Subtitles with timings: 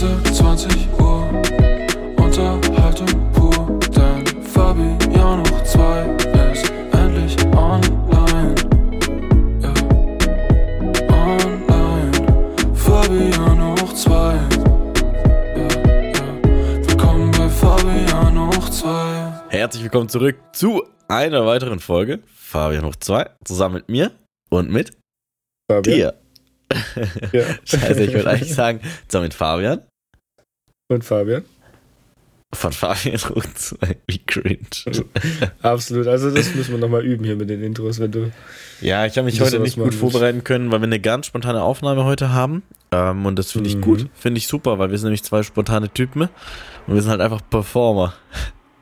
[0.00, 1.28] Insel 20 Uhr,
[2.18, 6.06] Unterhaltung pur, denn Fabian hoch 2
[6.52, 8.54] ist endlich online.
[9.60, 9.74] Ja,
[11.10, 12.12] online.
[12.76, 14.12] Fabian hoch 2.
[15.56, 15.68] Ja,
[16.12, 16.86] ja.
[16.86, 19.48] Willkommen bei Fabian hoch 2.
[19.48, 22.20] Herzlich willkommen zurück zu einer weiteren Folge.
[22.36, 24.12] Fabian hoch 2, zusammen mit mir
[24.48, 24.92] und mit
[25.68, 25.82] Fabian.
[25.82, 26.14] dir.
[27.32, 27.42] Ja.
[27.64, 29.87] Scheiße, ich wollte eigentlich sagen, zusammen mit Fabian.
[30.88, 31.44] Und Fabian.
[32.54, 34.58] Von Fabian 2, wie cringe.
[35.62, 36.06] Absolut.
[36.06, 38.32] Also das müssen wir nochmal üben hier mit den Intros, wenn du.
[38.80, 39.98] Ja, ich habe mich heute nicht gut willst.
[39.98, 42.62] vorbereiten können, weil wir eine ganz spontane Aufnahme heute haben.
[42.90, 43.80] Ähm, und das finde ich Mhm.
[43.82, 46.22] gut, finde ich super, weil wir sind nämlich zwei spontane Typen
[46.86, 48.14] und wir sind halt einfach Performer.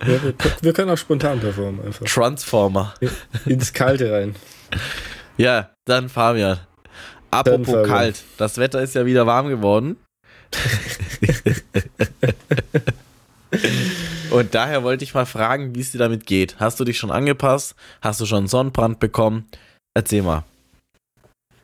[0.02, 2.06] Ja, wir, wir können auch spontan performen einfach.
[2.06, 2.95] Transformer.
[3.47, 4.36] Ins Kalte rein.
[5.38, 6.58] Ja, dann Fabian.
[7.33, 7.84] Apropos Fabian.
[7.84, 9.97] kalt, das Wetter ist ja wieder warm geworden.
[14.30, 16.56] Und daher wollte ich mal fragen, wie es dir damit geht.
[16.58, 17.74] Hast du dich schon angepasst?
[18.02, 19.46] Hast du schon einen Sonnenbrand bekommen?
[19.94, 20.44] Erzähl mal.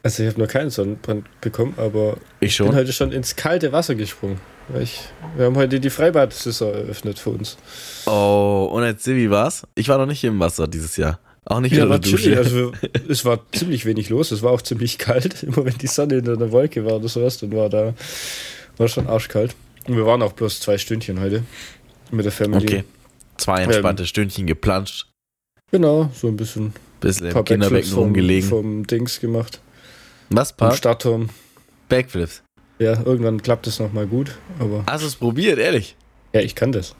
[0.03, 3.73] Also ich habe noch keinen Sonnenbrand bekommen, aber Ich ich bin heute schon ins kalte
[3.73, 4.41] Wasser gesprungen.
[4.81, 5.01] Ich,
[5.37, 7.57] wir haben heute die Freibad-Saison eröffnet für uns.
[8.07, 9.67] Oh, und erzähl, wie war's?
[9.75, 11.19] Ich war noch nicht im Wasser dieses Jahr.
[11.45, 11.99] Auch nicht Ja, in der.
[11.99, 12.37] Dusche.
[12.37, 12.73] Also
[13.09, 14.31] es war ziemlich wenig los.
[14.31, 15.43] Es war auch ziemlich kalt.
[15.43, 17.95] Immer wenn die Sonne in einer Wolke war oder sowas, dann war da
[18.79, 19.55] war schon arschkalt.
[19.87, 21.43] Und wir waren auch bloß zwei Stündchen heute
[22.11, 22.65] mit der Family.
[22.65, 22.85] Okay.
[23.37, 25.07] Zwei entspannte Stündchen geplanscht.
[25.71, 28.49] Genau, so ein bisschen Bisschen im Kinderbecken vom, rumgelegen.
[28.49, 29.61] vom Dings gemacht.
[30.31, 30.77] Was, paar?
[30.77, 31.31] Stadtturm.
[31.89, 32.43] Backflips.
[32.79, 35.97] Ja, irgendwann klappt es nochmal gut, aber Hast du es probiert, ehrlich?
[36.33, 36.95] ja, ich kann das.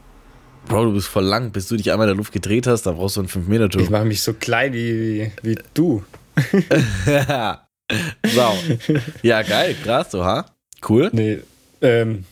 [0.67, 1.51] Bro, du bist voll lang.
[1.51, 3.83] Bis du dich einmal in der Luft gedreht hast, dann brauchst du einen 5-Meter-Turm.
[3.85, 6.05] Ich mache mich so klein wie, wie, wie du.
[8.35, 8.55] Sau.
[9.23, 10.47] Ja, geil, krass, so, ha?
[10.89, 11.11] Cool.
[11.13, 11.41] Nee,
[11.83, 12.25] ähm,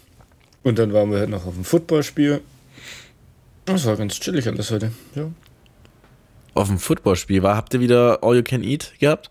[0.63, 2.41] und dann waren wir halt noch auf dem Footballspiel.
[3.65, 4.93] Das war ganz chillig alles heute.
[5.15, 5.31] Ja.
[6.55, 9.31] Auf dem Footballspiel war, habt ihr wieder All You Can Eat gehabt?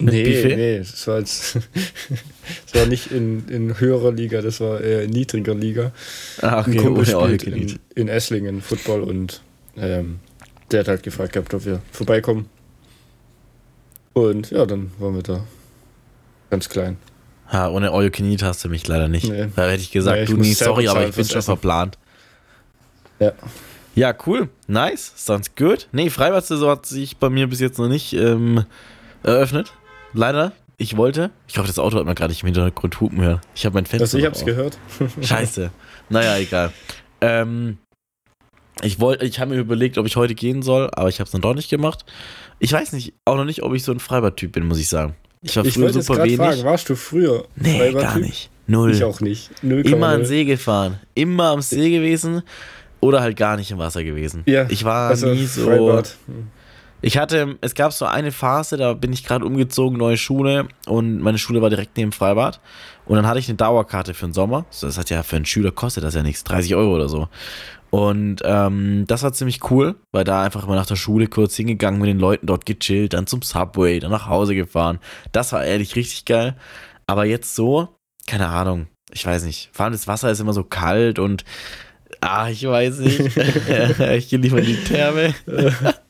[0.00, 0.56] Mit nee, Buffet?
[0.56, 1.56] nee, das war jetzt.
[2.64, 5.92] das war nicht in, in höherer Liga, das war eher in niedriger Liga.
[6.40, 7.80] Ein Kumpel ohne All You Can in, Eat.
[7.94, 9.42] in Esslingen Football und
[9.76, 10.20] ähm,
[10.70, 12.48] der hat halt gefragt gehabt, ob wir vorbeikommen.
[14.14, 15.44] Und ja, dann waren wir da.
[16.50, 16.96] Ganz klein.
[17.52, 19.28] Ha, ohne All You Can Eat hast du mich leider nicht.
[19.28, 19.48] Nee.
[19.54, 21.46] Da hätte ich gesagt, Nee, ich du nie, sorry, aber ich bin fürs schon Essen.
[21.46, 21.98] verplant.
[23.18, 23.32] Ja.
[23.94, 24.48] Ja, cool.
[24.68, 25.12] Nice.
[25.16, 25.86] Sounds good.
[25.92, 28.64] Nee, Freibad-Saison hat sich bei mir bis jetzt noch nicht ähm,
[29.22, 29.72] eröffnet.
[30.14, 30.52] Leider.
[30.78, 31.30] Ich wollte.
[31.46, 33.40] Ich hoffe, das Auto hat man gerade nicht im Hintergrund hupen hören.
[33.54, 34.04] Ich habe mein Fenster.
[34.04, 34.46] Also ich hab's auf.
[34.46, 34.78] gehört.
[35.20, 35.70] Scheiße.
[36.08, 36.72] Naja, egal.
[37.20, 37.76] Ähm,
[38.80, 41.32] ich wollte, ich habe mir überlegt, ob ich heute gehen soll, aber ich habe es
[41.32, 42.04] dann doch nicht gemacht.
[42.58, 45.14] Ich weiß nicht, auch noch nicht, ob ich so ein Freibad-Typ bin, muss ich sagen.
[45.42, 46.36] Ich war Ich früher super gerade wenig.
[46.38, 48.48] fragen, warst du früher nee, gar nicht.
[48.68, 48.92] Null.
[48.92, 49.50] Ich auch nicht.
[49.64, 49.86] 0,0.
[49.92, 51.00] Immer an den See gefahren.
[51.14, 52.42] Immer am See gewesen
[53.00, 54.42] oder halt gar nicht im Wasser gewesen.
[54.46, 55.64] Ja, Ich war Also nie so.
[55.64, 56.16] Freibad.
[57.04, 61.18] Ich hatte, es gab so eine Phase, da bin ich gerade umgezogen, neue Schule und
[61.18, 62.60] meine Schule war direkt neben Freibad.
[63.06, 64.66] Und dann hatte ich eine Dauerkarte für den Sommer.
[64.80, 67.28] Das hat ja für einen Schüler kostet das ja nichts, 30 Euro oder so.
[67.90, 72.00] Und ähm, das war ziemlich cool, weil da einfach mal nach der Schule kurz hingegangen
[72.00, 75.00] mit den Leuten dort gechillt, dann zum Subway, dann nach Hause gefahren.
[75.32, 76.56] Das war ehrlich richtig geil.
[77.08, 77.88] Aber jetzt so,
[78.28, 79.70] keine Ahnung, ich weiß nicht.
[79.72, 81.44] Vor allem das Wasser ist immer so kalt und
[82.20, 83.36] ah, ich weiß nicht.
[83.36, 85.34] ich gehe lieber in die Therme.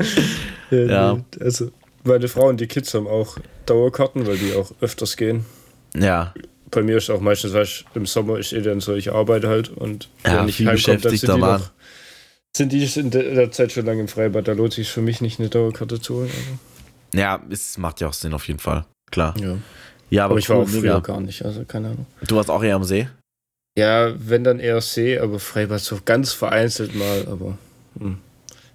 [0.70, 1.14] Ja, Ja.
[1.14, 1.70] nee, Also,
[2.04, 5.44] meine Frau und die Kids haben auch Dauerkarten, weil die auch öfters gehen.
[5.96, 6.32] Ja,
[6.70, 9.68] Bei mir ist auch meistens, weißt, im Sommer ist eh dann so, ich arbeite halt
[9.70, 11.60] und Ja, wenn ich heimkomme, dann sind beschäftigter die Mann.
[11.60, 11.70] noch,
[12.56, 14.46] sind die in der Zeit schon lange im Freibad.
[14.46, 16.30] Da lohnt sich für mich nicht eine Dauerkarte zu holen.
[17.12, 18.84] Ja, es macht ja auch Sinn auf jeden Fall.
[19.10, 19.34] Klar.
[19.34, 19.56] Also, ja.
[20.10, 20.98] Ja, aber, Aber ich war cool, auch früher mega.
[21.00, 22.06] gar nicht, also keine Ahnung.
[22.26, 23.08] Du warst auch eher am See?
[23.78, 27.56] Ja, wenn dann eher See, aber Freibad so ganz vereinzelt mal, aber
[27.98, 28.18] hm,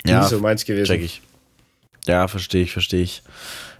[0.05, 0.85] Ja, nie so meins gewesen.
[0.85, 1.21] check ich.
[2.05, 3.23] Ja, verstehe ich, verstehe ich.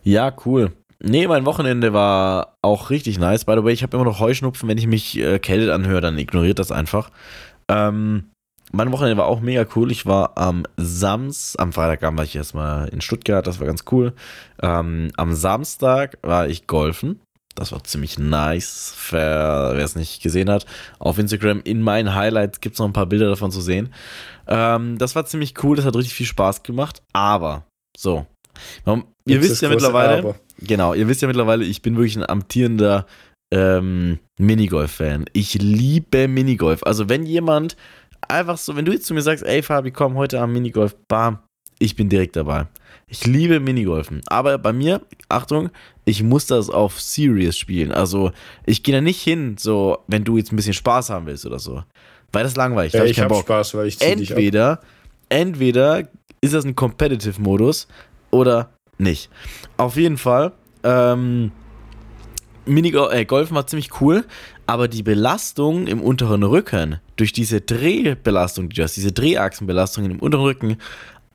[0.04, 0.72] Ja, cool.
[1.00, 3.46] Nee, mein Wochenende war auch richtig nice.
[3.46, 4.68] By the way, ich habe immer noch Heuschnupfen.
[4.68, 7.12] Wenn ich mich äh, kältet anhöre, dann ignoriert das einfach.
[7.68, 8.32] Ähm,
[8.72, 9.92] mein Wochenende war auch mega cool.
[9.92, 14.14] Ich war am Sams, am Freitagabend war ich erstmal in Stuttgart, das war ganz cool.
[14.62, 17.22] Ähm, am Samstag war ich golfen.
[17.56, 18.94] Das war ziemlich nice.
[19.12, 20.66] Wer es nicht gesehen hat,
[21.00, 23.94] auf Instagram in meinen Highlights gibt es noch ein paar Bilder davon zu sehen.
[24.48, 27.02] Ähm, das war ziemlich cool, das hat richtig viel Spaß gemacht.
[27.14, 27.66] Aber,
[27.98, 28.26] so.
[29.26, 30.36] Ihr wisst ja mittlerweile, Aber.
[30.60, 33.06] genau, ihr wisst ja mittlerweile, ich bin wirklich ein amtierender
[33.52, 35.26] ähm, Minigolf-Fan.
[35.34, 36.84] Ich liebe Minigolf.
[36.84, 37.76] Also wenn jemand
[38.28, 41.40] einfach so, wenn du jetzt zu mir sagst, ey Fabi, komm heute am Minigolf, bam,
[41.80, 42.68] ich bin direkt dabei.
[43.08, 44.22] Ich liebe Minigolfen.
[44.28, 45.70] Aber bei mir, Achtung,
[46.06, 47.92] ich muss das auf Serious spielen.
[47.92, 48.32] Also,
[48.66, 51.60] ich gehe da nicht hin, so, wenn du jetzt ein bisschen Spaß haben willst oder
[51.60, 51.84] so.
[52.36, 52.92] Weil das langweilig.
[52.92, 53.40] Da Ja, hab ich keinen habe.
[53.40, 54.06] Spaß, weil ich zieh.
[54.06, 54.82] Entweder,
[55.30, 56.04] entweder
[56.42, 57.88] ist das ein Competitive-Modus
[58.30, 59.30] oder nicht.
[59.78, 60.52] Auf jeden Fall,
[60.84, 61.52] ähm,
[62.66, 64.26] Minigolf, äh, Golfen war ziemlich cool,
[64.68, 70.20] aber die Belastung im unteren Rücken, durch diese Drehbelastung, die du hast, diese Drehachsenbelastung im
[70.20, 70.78] unteren Rücken,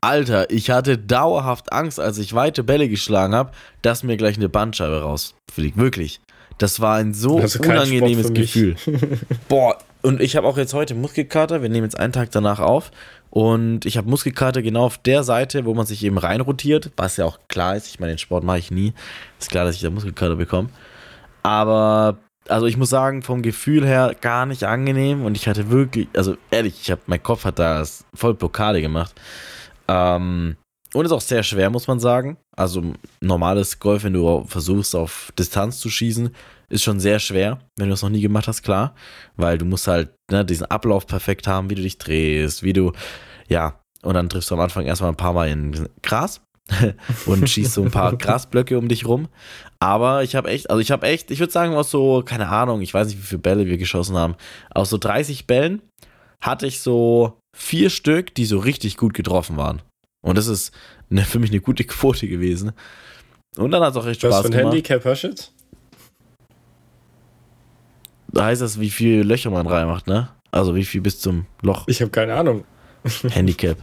[0.01, 3.51] Alter, ich hatte dauerhaft Angst, als ich weite Bälle geschlagen habe,
[3.81, 5.77] dass mir gleich eine Bandscheibe rausfliegt.
[5.77, 6.21] Wirklich.
[6.57, 8.33] Das war ein so unangenehmes.
[8.33, 8.75] Gefühl.
[9.47, 11.61] Boah, und ich habe auch jetzt heute Muskelkater.
[11.61, 12.91] Wir nehmen jetzt einen Tag danach auf.
[13.29, 17.25] Und ich habe Muskelkater genau auf der Seite, wo man sich eben reinrotiert, was ja
[17.25, 17.87] auch klar ist.
[17.87, 18.93] Ich meine, den Sport mache ich nie.
[19.39, 20.69] Ist klar, dass ich da Muskelkater bekomme.
[21.43, 22.17] Aber,
[22.49, 25.23] also ich muss sagen, vom Gefühl her gar nicht angenehm.
[25.23, 27.83] Und ich hatte wirklich, also ehrlich, ich habe, mein Kopf hat da
[28.13, 29.13] voll Blockade gemacht.
[29.87, 30.57] Ähm,
[30.93, 32.37] und ist auch sehr schwer, muss man sagen.
[32.55, 32.83] Also
[33.21, 36.35] normales Golf, wenn du versuchst, auf Distanz zu schießen,
[36.71, 38.95] ist schon sehr schwer, wenn du das noch nie gemacht hast, klar.
[39.35, 42.93] Weil du musst halt ne, diesen Ablauf perfekt haben, wie du dich drehst, wie du,
[43.47, 46.41] ja, und dann triffst du am Anfang erstmal ein paar Mal in Gras
[47.25, 49.27] und schießt so ein paar Grasblöcke um dich rum.
[49.79, 52.81] Aber ich habe echt, also ich habe echt, ich würde sagen, aus so, keine Ahnung,
[52.81, 54.35] ich weiß nicht, wie viele Bälle wir geschossen haben,
[54.73, 55.81] aus so 30 Bällen
[56.41, 59.81] hatte ich so vier Stück, die so richtig gut getroffen waren.
[60.23, 60.71] Und das ist
[61.09, 62.71] eine, für mich eine gute Quote gewesen.
[63.57, 64.73] Und dann hat es auch echt Was Spaß für ein gemacht.
[64.73, 65.53] Handicap hast du jetzt?
[68.37, 70.29] Heißt das, wie viele Löcher man reinmacht, ne?
[70.51, 72.63] Also wie viel bis zum Loch Ich habe keine Ahnung.
[73.29, 73.77] Handicap.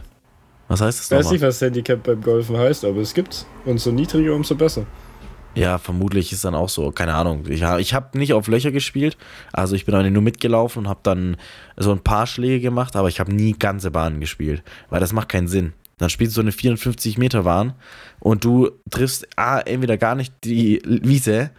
[0.67, 3.45] Was heißt das Ich weiß nicht, was Handicap beim Golfen heißt, aber es gibt's.
[3.65, 4.85] Und so niedriger, umso besser.
[5.55, 7.43] Ja, vermutlich ist dann auch so, keine Ahnung.
[7.49, 9.17] Ich, ich habe nicht auf Löcher gespielt,
[9.51, 11.37] also ich bin eigentlich nur mitgelaufen und habe dann
[11.75, 15.29] so ein paar Schläge gemacht, aber ich habe nie ganze Bahnen gespielt, weil das macht
[15.29, 15.73] keinen Sinn.
[15.97, 17.73] Dann spielst du so eine 54 Meter Bahn
[18.19, 21.51] und du triffst ah, entweder gar nicht die Wiese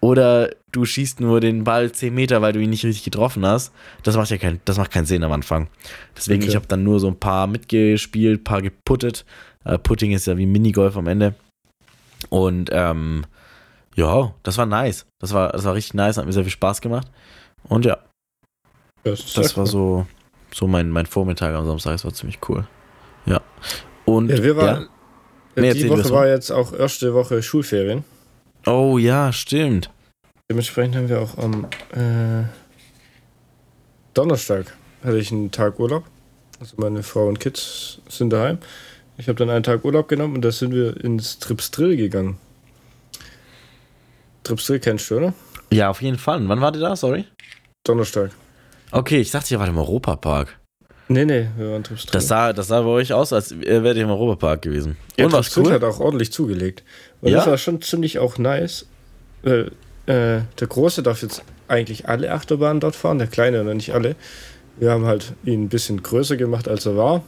[0.00, 3.72] oder du schießt nur den Ball 10 Meter, weil du ihn nicht richtig getroffen hast.
[4.02, 5.68] Das macht ja kein, das macht keinen Sinn am Anfang.
[6.16, 6.50] Deswegen, Okay.
[6.50, 9.24] ich habe dann nur so ein paar mitgespielt, paar geputtet.
[9.64, 11.34] Äh, Putting ist ja wie Minigolf am Ende.
[12.28, 13.24] Und ähm,
[13.94, 15.06] ja, das war nice.
[15.18, 17.08] Das war, das war richtig nice, hat mir sehr viel Spaß gemacht.
[17.64, 17.96] Und ja,
[19.02, 19.70] Das, das war cool.
[19.70, 20.06] so,
[20.54, 21.92] so mein, mein Vormittag am Samstag.
[21.92, 22.66] Das war ziemlich cool.
[23.24, 23.40] Ja.
[24.04, 24.88] Und Ja, wir waren.
[25.56, 28.04] Nee, Ja, erzähl die Woche war jetzt auch erste Woche Schulferien.
[28.66, 29.90] Oh ja, stimmt.
[30.50, 32.44] Dementsprechend haben wir auch am äh,
[34.14, 36.04] Donnerstag hatte ich einen Tag Urlaub.
[36.60, 38.58] Also meine Frau und Kids sind daheim.
[39.18, 42.38] Ich habe dann einen Tag Urlaub genommen und da sind wir ins Tripsdrill gegangen.
[44.42, 45.34] Tripsdrill kennst du, oder?
[45.72, 46.38] Ja, auf jeden Fall.
[46.38, 46.96] Und Wann war der da?
[46.96, 47.24] Sorry.
[47.84, 48.30] Donnerstag.
[48.90, 50.58] Okay, ich dachte, ihr wart im Europapark.
[51.08, 52.12] Nee, nee, wir waren Tripsdrill.
[52.12, 54.96] Das sah, das sah bei euch aus, als wärt ihr im Europapark gewesen.
[55.16, 55.72] Ja, Und was Tripsdrill cool?
[55.74, 56.82] hat auch ordentlich zugelegt.
[57.20, 57.38] Und Ja?
[57.38, 58.86] das war schon ziemlich auch nice.
[59.42, 59.70] Weil,
[60.06, 64.16] äh, der Große darf jetzt eigentlich alle Achterbahnen dort fahren, der Kleine noch nicht alle.
[64.78, 67.22] Wir haben halt ihn ein bisschen größer gemacht, als er war.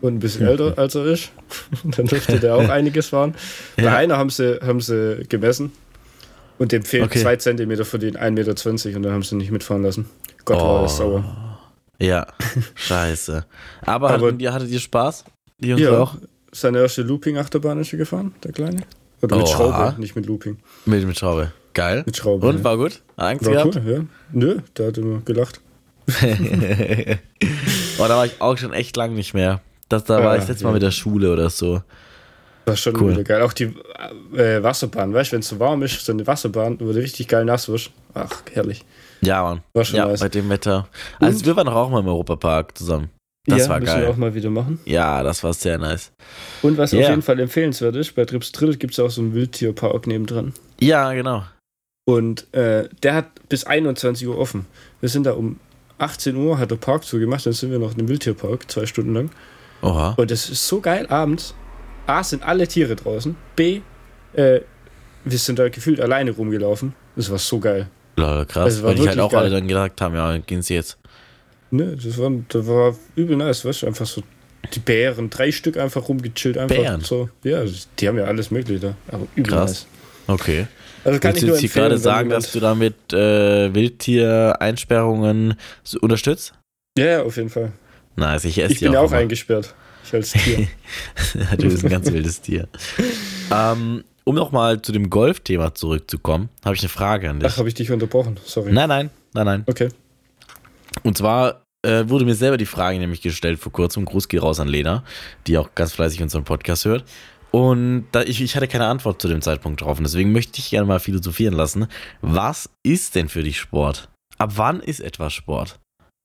[0.00, 1.30] Und ein bisschen älter, als er ist.
[1.84, 3.34] Dann durfte der auch einiges fahren.
[3.76, 3.96] Bei Ja.
[3.96, 5.70] einer haben sie, haben sie gemessen.
[6.58, 7.20] Und dem fehlt Okay.
[7.20, 10.08] zwei Zentimeter für den 1,20 Meter und dann haben sie ihn nicht mitfahren lassen.
[10.44, 10.96] Gott war das Oh.
[11.20, 11.51] sauer.
[12.02, 12.26] Ja,
[12.74, 13.44] scheiße.
[13.82, 15.24] Aber, Aber- hattet, ihr, hattet ihr Spaß?
[15.60, 16.16] Jungs Ja, auch?
[16.52, 18.82] seine erste Looping-Achterbahn ist er gefahren, der Kleine.
[19.22, 19.52] Oder mit Oha.
[19.56, 20.58] Schraube, nicht mit Looping.
[20.84, 21.52] Mit, mit Schraube.
[21.74, 22.02] Geil.
[22.04, 22.46] Mit Schraube.
[22.48, 22.64] Und ja.
[22.64, 23.00] war gut?
[23.16, 23.76] Angst War gehabt?
[23.76, 24.04] cool, ja.
[24.32, 25.60] Nö, der hat immer gelacht.
[27.98, 29.60] oh, da war ich auch schon echt lang nicht mehr.
[29.88, 30.74] Das, da war Ah, ich letztes Mal ja.
[30.74, 31.82] mit der Schule oder so.
[32.64, 33.12] War schon Cool.
[33.12, 33.42] wieder geil.
[33.42, 33.74] Auch die
[34.36, 37.28] äh, Wasserbahn, weißt du, wenn es so warm ist, so eine Wasserbahn, wo du richtig
[37.28, 37.90] geil nass wirst.
[38.14, 38.84] Ach, herrlich.
[39.24, 39.62] Ja, Mann.
[39.74, 40.20] War schon Ja, nice.
[40.20, 40.88] bei dem Wetter.
[41.20, 41.46] Also Und?
[41.46, 43.10] wir waren doch auch mal im Europapark zusammen.
[43.46, 44.10] Das ja, war müssen wir geil.
[44.10, 44.78] auch mal wieder machen.
[44.84, 46.12] Ja, das war sehr nice.
[46.62, 47.00] Und was Ja.
[47.02, 50.52] auf jeden Fall empfehlenswert ist, bei Trips Drill gibt es auch so einen Wildtierpark nebendran.
[50.80, 51.44] Ja, genau.
[52.04, 54.66] Und äh, der hat bis 21 Uhr offen.
[55.00, 55.58] Wir sind da um
[55.98, 59.14] 18 Uhr, hat der Park zugemacht, dann sind wir noch in dem Wildtierpark, zwei Stunden
[59.14, 59.30] lang.
[59.82, 60.14] Oha.
[60.16, 61.54] Und das ist so geil abends.
[62.06, 63.36] A, sind alle Tiere draußen.
[63.56, 63.80] B,
[64.34, 64.60] äh,
[65.24, 66.94] wir sind da gefühlt alleine rumgelaufen.
[67.14, 67.88] Das war so geil.
[68.16, 68.82] Lol, krass.
[68.82, 69.40] War Weil die halt auch geil.
[69.40, 70.98] alle dann gesagt haben, ja, gehen sie jetzt.
[71.70, 74.22] Ne, das war, das war übel nice, weißt du, einfach so
[74.74, 76.58] die Bären, drei Stück einfach rumgechillt.
[76.58, 77.00] Einfach Bären?
[77.00, 77.62] So, ja,
[77.98, 78.94] die haben ja alles mögliche da.
[79.08, 79.70] Aber übel Krass.
[79.70, 79.86] nice.
[80.28, 80.66] Okay.
[81.04, 85.54] Also kann Willst ich nur jetzt empfehlen, gerade sagen, dass du damit äh, Wildtier-Einsperrungen
[86.00, 86.54] unterstützt?
[86.96, 87.72] Ja, ja, auf jeden Fall.
[88.16, 89.16] Nice, ich esse Ich bin ja auch immer.
[89.20, 89.74] eingesperrt.
[90.04, 90.68] Ich als Tier.
[91.58, 92.68] du bist ein ganz wildes Tier.
[93.54, 97.50] Ähm, um nochmal zu dem Golf-Thema zurückzukommen, habe ich eine Frage an dich.
[97.52, 98.38] Ach, habe ich dich unterbrochen.
[98.44, 98.72] Sorry.
[98.72, 99.64] Nein, nein, nein, nein.
[99.66, 99.88] Okay.
[101.02, 104.04] Und zwar äh, wurde mir selber die Frage nämlich gestellt vor kurzem.
[104.04, 105.04] Gruß geht raus an Lena,
[105.46, 107.04] die auch ganz fleißig unseren Podcast hört.
[107.50, 109.98] Und da, ich, ich hatte keine Antwort zu dem Zeitpunkt drauf.
[109.98, 111.86] Und deswegen möchte ich gerne mal philosophieren lassen.
[112.22, 114.08] Was ist denn für dich Sport?
[114.38, 115.78] Ab wann ist etwas Sport?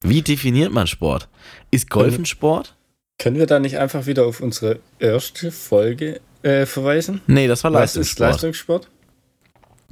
[0.03, 1.27] Wie definiert man Sport?
[1.71, 2.75] Ist Golfen Sport?
[3.19, 7.21] Können wir da nicht einfach wieder auf unsere erste Folge äh, verweisen?
[7.27, 8.31] Nee, das war Was ist Leistungssport.
[8.31, 8.89] Leistungssport?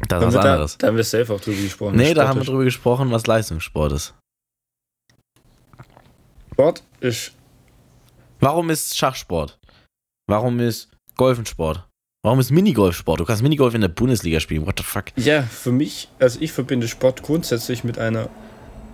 [0.08, 0.78] Das ist was da, anderes.
[0.78, 1.96] da haben wir safe auch drüber gesprochen.
[1.96, 4.14] Nee, da haben wir drüber gesprochen, was Leistungssport ist.
[6.54, 7.34] Sport ist
[8.40, 9.58] Warum ist Schachsport?
[10.28, 11.88] Warum ist Golfensport?
[12.24, 13.20] Warum ist Minigolfsport?
[13.20, 14.66] Du kannst Minigolf in der Bundesliga spielen.
[14.66, 15.06] What the fuck?
[15.16, 18.30] Ja, für mich, also ich verbinde Sport grundsätzlich mit einer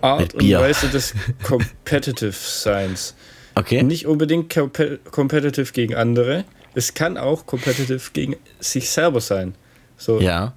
[0.02, 0.52] Art Mit und.
[0.52, 1.14] Weise des
[1.44, 3.16] Competitive Seins.
[3.56, 3.84] Okay.
[3.84, 6.44] Nicht unbedingt compe- competitive gegen andere.
[6.74, 9.56] Es kann auch competitive gegen sich selber sein.
[9.98, 10.54] So, Ja,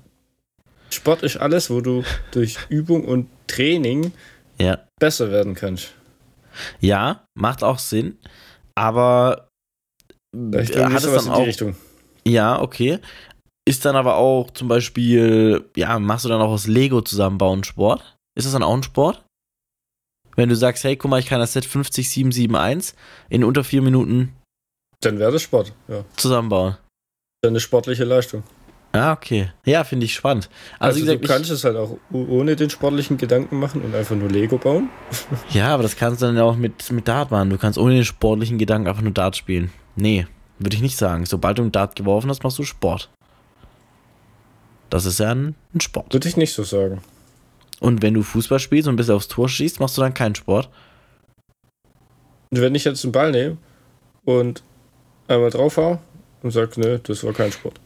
[0.95, 4.13] Sport ist alles, wo du durch Übung und Training
[4.59, 4.79] ja.
[4.99, 5.95] besser werden kannst.
[6.81, 8.19] Ja, macht auch Sinn.
[8.77, 9.49] Aber
[10.35, 11.47] äh, irgendwie hat es dann in die auch.
[11.47, 11.77] Richtung.
[12.27, 13.01] Ja, okay.
[13.67, 18.17] Ist dann aber auch zum Beispiel, ja, machst du dann auch aus Lego zusammenbauen Sport?
[18.37, 19.25] Ist das dann auch ein Sport?
[20.37, 22.95] Wenn du sagst, hey, guck mal, ich kann das Set 50771
[23.31, 24.35] in unter vier Minuten
[25.01, 25.73] Dann wäre das Sport.
[25.89, 26.05] Ja.
[26.17, 26.77] zusammenbauen.
[27.43, 28.43] Dann eine sportliche Leistung.
[28.93, 29.51] Ah, okay.
[29.65, 30.49] Ja, finde ich spannend.
[30.79, 33.93] Also, Also, wie du gesagt, kannst es halt auch ohne den sportlichen Gedanken machen und
[33.95, 34.89] einfach nur Lego bauen.
[35.11, 37.51] ich, ja, aber das kannst du dann auch mit, mit Dart machen.
[37.51, 39.73] Du kannst ohne den sportlichen Gedanken einfach nur Dart spielen.
[39.97, 40.27] Nee,
[40.61, 41.27] würde ich nicht sagen.
[41.27, 43.11] Sobald du einen Dart geworfen hast, machst du Sport.
[44.91, 46.13] Das ist ja ein, ein Sport.
[46.13, 47.03] Würde ich nicht so sagen.
[47.81, 50.71] Und wenn du Fußball spielst und bis aufs Tor schießt, machst du dann keinen Sport.
[52.51, 53.57] Und wenn ich jetzt einen Ball nehme
[54.25, 54.63] und
[55.29, 55.99] einmal drauf hau
[56.43, 57.81] und sage, nö, das war kein Sport.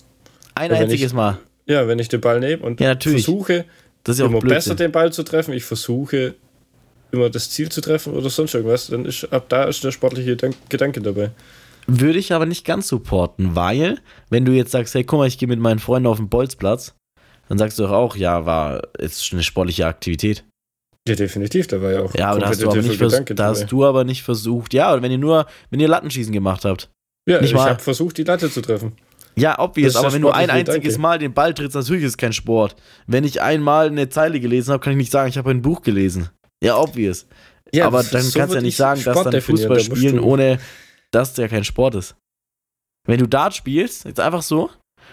[0.54, 1.38] Ein einziges ich- Mal.
[1.66, 3.66] Ja, wenn ich den Ball nehme und Ja, versuche,
[4.04, 6.34] Das ist ja immer besser den Ball zu treffen, ich versuche
[7.12, 10.34] immer das Ziel zu treffen oder sonst irgendwas, dann ist ab da ist der sportliche
[10.34, 11.30] Gedan- Gedanke dabei.
[11.86, 13.98] Würde ich aber nicht ganz supporten, weil,
[14.30, 16.94] wenn du jetzt sagst, hey, guck mal, ich gehe mit meinen Freunden auf den Bolzplatz,
[17.48, 20.44] dann sagst du doch auch, ja, war ist eine sportliche Aktivität.
[21.06, 23.46] Ja, definitiv, da war ja auch Ja, aber da hast du aber nicht Gedanke da
[23.46, 24.74] hast du aber nicht versucht.
[24.74, 26.90] Ja, wenn ihr nur, wenn ihr Lattenschießen gemacht habt.
[27.28, 28.92] Ja, nicht ich habe versucht, die Latte zu treffen.
[29.36, 30.98] Ja, obvious, aber wenn du ein einziges Gedanke.
[31.00, 32.74] Mal den Ball trittst, natürlich ist es kein Sport.
[33.06, 35.82] Wenn ich einmal eine Zeile gelesen habe, kann ich nicht sagen, ich habe ein Buch
[35.82, 36.28] gelesen.
[36.62, 37.26] Ja, obvious.
[37.72, 39.96] Ja, aber so dann kannst du ja nicht ich sagen, dass Sport dann definieren, Fußball
[39.96, 40.58] spielen, ohne
[41.12, 42.16] dass der kein Sport ist.
[43.06, 44.70] Wenn du Dart spielst, jetzt einfach so,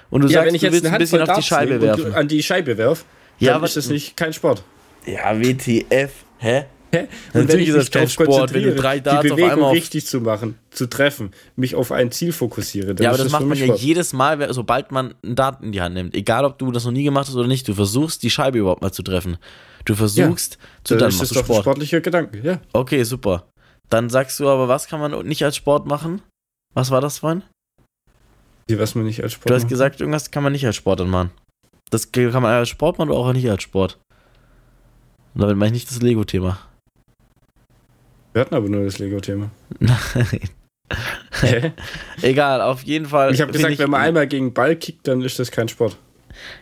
[0.09, 2.13] und du ja, sagst, wenn ich du jetzt willst ein bisschen auf die Scheibe werfen.
[2.13, 3.05] an die Scheibe werf,
[3.39, 4.63] Ja, dann aber- ist das nicht kein Sport.
[5.05, 6.65] Ja, WTF, hä?
[7.01, 7.07] Hä?
[7.33, 10.05] Natürlich ist das kein Sport, wenn du drei Darts die auf Bewegung einmal auf- richtig
[10.07, 13.57] zu machen, zu treffen, mich auf ein Ziel fokussiere, dann Ja, aber das macht man
[13.57, 13.79] ja Sport.
[13.79, 16.13] jedes Mal, sobald man einen Dart in die Hand nimmt.
[16.15, 17.67] Egal, ob du das noch nie gemacht hast oder nicht.
[17.67, 19.37] Du versuchst, die Scheibe überhaupt mal zu treffen.
[19.85, 21.61] Du versuchst, zu, Dann dann ist machst du Sport.
[21.61, 22.59] sportlicher Gedanke, ja.
[22.73, 23.45] Okay, super.
[23.89, 26.21] Dann sagst du aber, was kann man nicht als Sport machen?
[26.73, 27.43] Was war das vorhin?
[28.67, 29.69] Was man nicht als Sport Du hast macht.
[29.69, 31.29] gesagt, irgendwas kann man nicht als Sport dann machen.
[31.91, 33.99] Das kann man als Sport machen oder auch nicht als Sport.
[35.35, 36.57] Und damit meine ich nicht das Lego-Thema.
[38.35, 39.49] Wir hatten aber nur das Lego-Thema.
[39.79, 41.71] Nein.
[42.21, 43.33] Egal, auf jeden Fall.
[43.33, 45.95] Ich habe gesagt, wenn man einmal gegen Ball kickt, dann ist das kein Sport.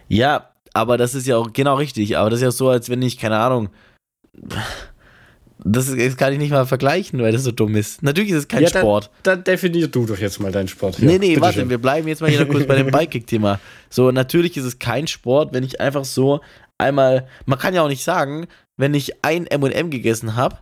[0.07, 2.15] Ja, aber das ist ja auch genau richtig.
[2.15, 3.69] Aber das ist ja so, als wenn ich, keine Ahnung.
[5.65, 8.03] Das, ist, das kann ich nicht mal vergleichen, weil das so dumm ist.
[8.03, 9.09] Natürlich ist es kein Ja, dann- Sport.
[9.23, 10.99] Dann definier du doch jetzt mal deinen Sport.
[10.99, 11.41] nee, nee, bitteschön.
[11.41, 13.59] warte, wir bleiben jetzt mal hier noch kurz bei dem Bikekick-Thema.
[13.89, 16.41] So, natürlich ist es kein Sport, wenn ich einfach so
[16.77, 17.27] einmal.
[17.47, 18.45] Man kann ja auch nicht sagen,
[18.77, 20.59] wenn ich ein MM gegessen habe,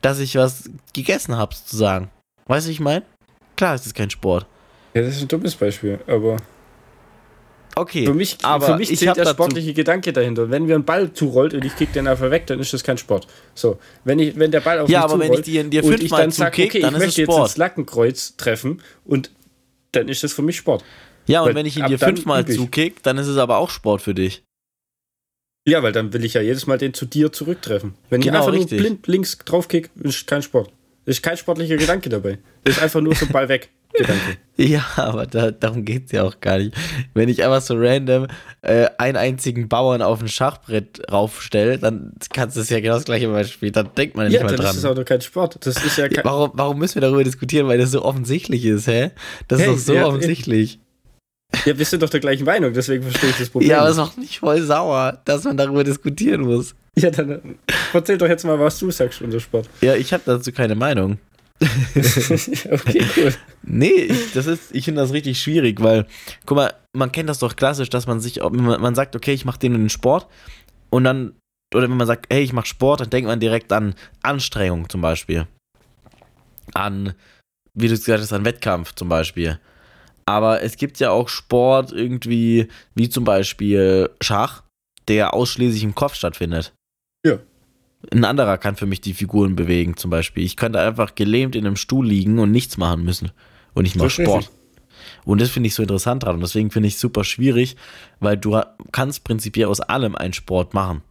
[0.00, 2.10] dass ich was gegessen habe, sozusagen.
[2.46, 3.04] Weißt du, ich meine?
[3.56, 4.46] Klar ist es kein Sport.
[4.94, 6.38] Ja, das ist ein dummes Beispiel, aber
[7.76, 10.50] Okay, für mich, aber für mich ich zählt der sportliche Gedanke dahinter.
[10.50, 12.98] Wenn mir ein Ball zurollt und ich kick den einfach weg, dann ist das kein
[12.98, 13.26] Sport.
[13.54, 15.84] So, wenn, ich, wenn der Ball auf Ja, mich aber wenn zurollt ich dir, dir
[15.84, 19.30] und ich fünfmal dann sage, okay, dann ich möchte jetzt ins Lackenkreuz treffen und
[19.92, 20.84] dann ist das für mich Sport.
[21.26, 24.02] Ja, und weil wenn ich ihn dir fünfmal zukick, dann ist es aber auch Sport
[24.02, 24.42] für dich.
[25.70, 27.94] Ja, weil dann will ich ja jedes Mal den zu dir zurücktreffen.
[28.10, 28.78] Wenn Genau, ich einfach richtig.
[28.80, 30.70] nur blind links draufkick, ist kein Sport.
[31.06, 32.38] Ist kein sportlicher Gedanke dabei.
[32.64, 33.70] Ist einfach nur so Ball weg.
[33.92, 34.20] Gedanke.
[34.56, 36.74] Ja, aber da, darum geht es ja auch gar nicht.
[37.14, 38.26] Wenn ich einfach so random
[38.60, 43.06] äh, einen einzigen Bauern auf ein Schachbrett raufstelle, dann kannst du es ja genau das
[43.06, 43.70] gleiche Beispiel.
[43.70, 44.92] Dann denkt man ja nicht Ja, mal dann ist es dran.
[44.92, 45.56] auch noch kein Sport.
[45.64, 46.24] Das ist ja kein.
[46.26, 47.68] Warum, warum müssen wir darüber diskutieren?
[47.68, 49.12] Weil das so offensichtlich ist, hä?
[49.48, 50.78] Das Hey, ist doch so ja, offensichtlich.
[51.64, 53.70] Ja, wir sind doch der gleichen Meinung, deswegen verstehe ich das Problem.
[53.70, 56.74] Ja, aber es macht mich voll sauer, dass man darüber diskutieren muss.
[56.96, 57.40] Ja, dann äh,
[57.92, 59.68] erzähl doch jetzt mal, was du sagst unter Sport.
[59.80, 61.18] Ja, ich habe dazu keine Meinung.
[61.60, 63.34] okay, cool.
[63.62, 66.06] Nee, ich, das ist, ich finde das richtig schwierig, weil,
[66.46, 69.44] guck mal, man kennt das doch klassisch, dass man sich, man, man sagt, okay, ich
[69.44, 70.26] mache den und den Sport
[70.88, 71.34] und dann
[71.74, 75.00] oder wenn man sagt, hey, ich mache Sport, dann denkt man direkt an Anstrengung zum
[75.00, 75.46] Beispiel.
[76.74, 77.14] An,
[77.74, 79.58] wie du gesagt hast, an Wettkampf zum Beispiel.
[80.26, 84.62] Aber es gibt ja auch Sport irgendwie, wie zum Beispiel Schach,
[85.08, 86.72] der ausschließlich im Kopf stattfindet.
[87.26, 87.38] Ja.
[88.12, 90.44] Ein anderer kann für mich die Figuren bewegen, zum Beispiel.
[90.44, 93.30] Ich könnte einfach gelähmt in einem Stuhl liegen und nichts machen müssen.
[93.74, 94.38] Und ich mache Das Sport.
[94.44, 94.56] richtig.
[95.24, 96.36] Und das finde ich so interessant dran.
[96.36, 97.76] Und deswegen finde ich es super schwierig,
[98.20, 98.58] weil du
[98.92, 101.02] kannst prinzipiell aus allem einen Sport machen.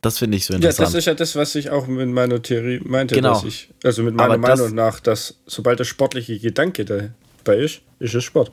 [0.00, 0.88] Das finde ich so Ja, interessant.
[0.88, 3.34] das ist ja das, was ich auch mit meiner Theorie meinte, Genau.
[3.34, 6.84] dass ich, also mit meiner Aber das- Meinung nach, dass sobald der sportliche Gedanke
[7.42, 8.52] dabei ist, ist es Sport.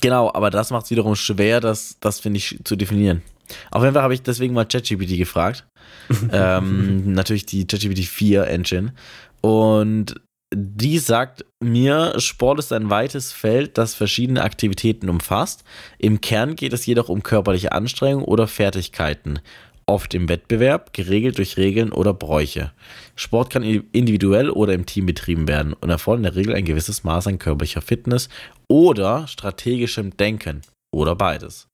[0.00, 3.22] Genau, aber das macht es wiederum schwer, das, das finde ich, zu definieren.
[3.70, 5.66] Auf jeden Fall habe ich deswegen mal ChatGPT gefragt.
[6.32, 8.92] ähm, natürlich die ChatGPT 4 Engine.
[9.40, 10.20] Und
[10.54, 15.64] die sagt mir, Sport ist ein weites Feld, das verschiedene Aktivitäten umfasst.
[15.98, 19.40] Im Kern geht es jedoch um körperliche Anstrengung oder Fertigkeiten.
[19.86, 22.72] Oft im Wettbewerb, geregelt durch Regeln oder Bräuche.
[23.16, 27.02] Sport kann individuell oder im Team betrieben werden und erfordert in der Regel ein gewisses
[27.02, 28.28] Maß an körperlicher Fitness
[28.68, 30.62] oder strategischem Denken
[30.94, 31.68] oder beides.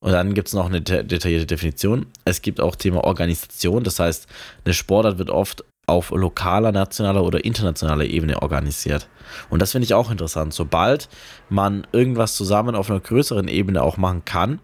[0.00, 2.06] Und dann gibt es noch eine de- detaillierte Definition.
[2.24, 4.26] Es gibt auch Thema Organisation, das heißt,
[4.64, 9.08] eine Sportart wird oft auf lokaler, nationaler oder internationaler Ebene organisiert.
[9.50, 10.52] Und das finde ich auch interessant.
[10.52, 11.08] Sobald
[11.48, 14.60] man irgendwas zusammen auf einer größeren Ebene auch machen kann,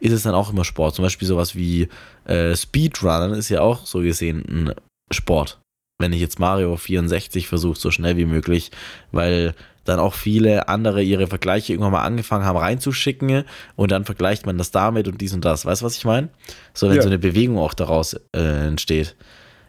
[0.00, 0.94] ist es dann auch immer Sport.
[0.94, 1.88] Zum Beispiel sowas wie
[2.24, 4.74] äh, Speedrunnen ist ja auch so gesehen ein
[5.12, 5.60] Sport.
[5.98, 8.70] Wenn ich jetzt Mario 64 versuche, so schnell wie möglich,
[9.12, 13.44] weil dann auch viele andere ihre Vergleiche irgendwann mal angefangen haben reinzuschicken
[13.76, 15.64] und dann vergleicht man das damit und dies und das.
[15.66, 16.28] Weißt du, was ich meine?
[16.74, 17.02] So, wenn Ja.
[17.02, 19.16] so eine Bewegung auch daraus äh, entsteht.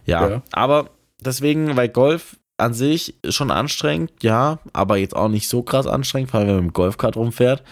[0.06, 0.42] Ja, Ja.
[0.52, 0.90] aber
[1.22, 6.30] deswegen, weil Golf an sich schon anstrengend, ja, aber jetzt auch nicht so krass anstrengend,
[6.32, 7.64] vor allem wenn man mit dem Golfkart rumfährt.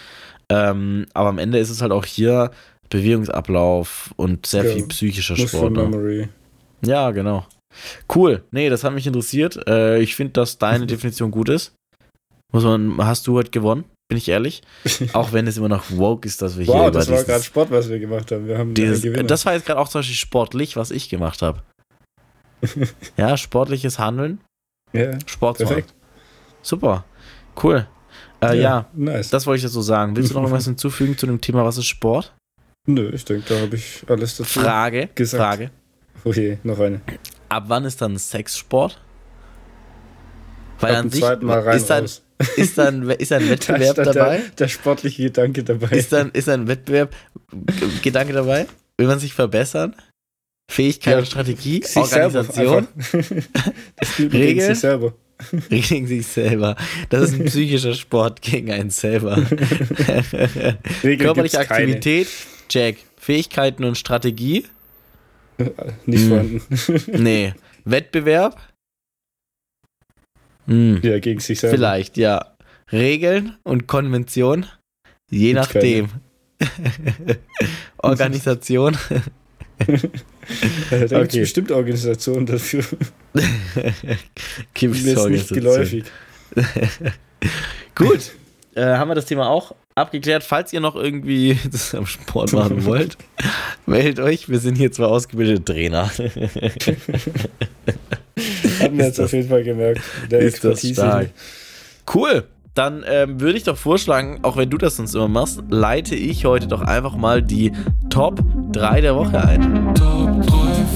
[0.48, 2.50] Ähm, aber am Ende ist es halt auch hier
[2.88, 4.74] Bewegungsablauf und sehr Ja.
[4.74, 5.72] viel psychischer Sport.
[5.72, 6.28] Ne?
[6.84, 7.46] Ja, genau.
[8.14, 8.44] Cool.
[8.50, 9.58] Nee, das hat mich interessiert.
[9.68, 11.74] Äh, ich finde, dass deine Definition gut ist.
[12.52, 14.62] Muss man, hast du heute gewonnen, bin ich ehrlich.
[15.12, 17.44] Auch wenn es immer noch woke ist, dass wir hier Wow, über das war gerade
[17.44, 18.46] Sport, was wir gemacht haben.
[18.48, 19.06] Wir haben dieses.
[19.26, 21.62] Das war jetzt gerade auch zum Beispiel sportlich, was ich gemacht habe.
[23.16, 24.40] ja, sportliches Handeln,
[24.92, 25.74] ja, Sport zu machen.
[25.76, 25.94] perfekt.
[26.62, 27.04] Super.
[27.62, 27.86] Cool.
[28.42, 29.30] Äh, ja, Nice.
[29.30, 30.16] das wollte ich jetzt so sagen.
[30.16, 32.34] Willst du noch irgendwas hinzufügen zu dem Thema, was ist Sport?
[32.86, 34.60] Nö, ich denke, da habe ich alles dazu.
[34.60, 35.42] Frage, gesagt.
[35.42, 35.70] Frage.
[36.24, 37.00] Okay, noch eine.
[37.50, 39.00] Ab wann ist dann Sexsport?
[40.78, 42.04] Weil Ab an sich ist dann,
[42.56, 44.38] ist dann, ist dann Da Wettbewerb dann dabei?
[44.38, 45.88] Der, der sportliche Gedanke dabei.
[45.96, 47.14] Ist dann, ist ein Wettbewerb
[48.02, 48.66] Gedanke dabei?
[48.96, 49.94] Will man sich verbessern?
[50.70, 51.84] Fähigkeit Ja, und Strategie?
[51.96, 52.86] Organisation?
[54.18, 54.68] Regeln?
[54.68, 55.14] sich selber.
[55.68, 56.76] Gegen sich selber.
[57.08, 59.36] Das ist ein psychischer Sport gegen einen selber.
[61.02, 61.58] Regeln Körperliche.
[61.58, 62.28] Aktivität?
[62.68, 62.98] Check.
[63.16, 64.66] Fähigkeiten und Strategie?
[66.06, 66.28] Nicht Hm.
[66.28, 66.62] vorhanden.
[67.22, 67.54] Nee.
[67.84, 68.60] Wettbewerb?
[70.66, 71.00] Hm.
[71.02, 71.76] ja, gegen sich selber.
[71.76, 72.54] Vielleicht, ja.
[72.92, 74.66] Regeln und Konvention?
[75.30, 76.08] Je Gibt's nachdem.
[77.98, 78.96] Organisation?
[79.78, 80.14] Da gibt
[80.90, 81.40] es Okay.
[81.40, 82.84] bestimmt Organisationen dafür.
[84.74, 85.58] Gibt's Mir ist nicht Organisation.
[85.58, 86.04] geläufig.
[87.94, 88.32] Gut.
[88.74, 90.42] Äh, haben wir das Thema auch abgeklärt.
[90.42, 93.16] Falls ihr noch irgendwie das am Sport machen wollt,
[93.86, 94.48] meldet euch.
[94.48, 96.10] Wir sind hier zwar ausgebildete Trainer.
[98.80, 100.00] Haben wir jetzt das- auf jeden Fall gemerkt.
[100.30, 100.94] Der ist das Expertise.
[100.94, 101.30] stark.
[102.14, 102.44] Cool.
[102.74, 106.44] Dann ähm, würde ich doch vorschlagen, auch wenn du das sonst immer machst, leite ich
[106.44, 107.72] heute doch einfach mal die
[108.10, 108.40] Top
[108.72, 109.92] 3 der Woche ein.
[109.94, 110.46] Top 3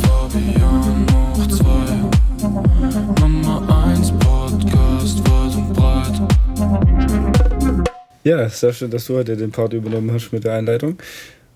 [0.06, 0.73] Fabian
[8.24, 10.96] Ja, sehr schön, dass du heute den Part übernommen hast mit der Einleitung.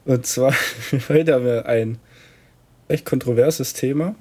[0.04, 0.52] Und zwar,
[1.08, 1.96] heute haben wir ein
[2.88, 4.14] echt kontroverses Thema.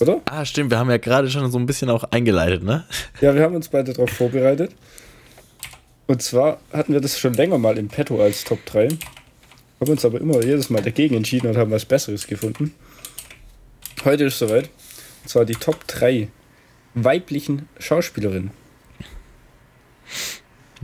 [0.00, 0.20] Oder?
[0.24, 2.84] Ah, stimmt, wir haben ja gerade schon so ein bisschen auch eingeleitet, ne?
[3.20, 4.72] Ja, wir haben uns beide darauf vorbereitet.
[6.08, 8.88] Und zwar hatten wir das schon länger mal im Petto als Top 3.
[9.80, 12.74] Haben uns aber immer jedes Mal dagegen entschieden und haben was Besseres gefunden.
[14.04, 14.70] Heute ist soweit.
[15.22, 16.26] Und zwar die Top 3
[16.94, 18.50] weiblichen Schauspielerinnen.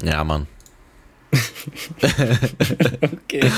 [0.02, 0.46] Ja, Mann.
[3.02, 3.42] Okay.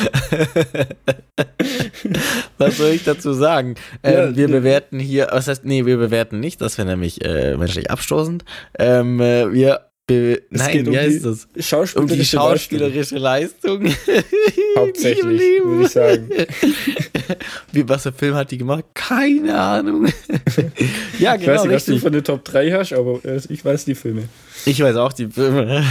[2.59, 3.75] Was soll ich dazu sagen?
[4.03, 7.57] Ähm, Ja, wir bewerten hier, was heißt, nee, wir bewerten nicht, das wäre nämlich äh,
[7.57, 8.45] menschlich abstoßend.
[8.79, 11.49] Ähm, äh, wir, be Es nein, wie heißt das?
[11.95, 12.41] Um die Schauspielerische Leistung.
[12.41, 13.87] schauspielerische Leistung.
[14.79, 16.29] Hauptsächlich, würde ich sagen.
[17.73, 18.85] Wie, was für Film hat die gemacht?
[18.95, 20.07] Keine Ahnung.
[21.19, 22.01] ja, Ich genau, weiß nicht, was du richtig.
[22.01, 24.29] von den Top 3 hast, aber äh, ich weiß die Filme.
[24.65, 25.85] Ich weiß auch die Filme.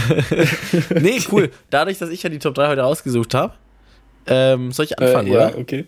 [1.00, 1.50] nee, cool.
[1.70, 3.52] Dadurch, dass ich ja die Top 3 heute ausgesucht habe,
[4.26, 5.58] ähm, soll ich anfangen, äh, ja, oder?
[5.58, 5.84] okay.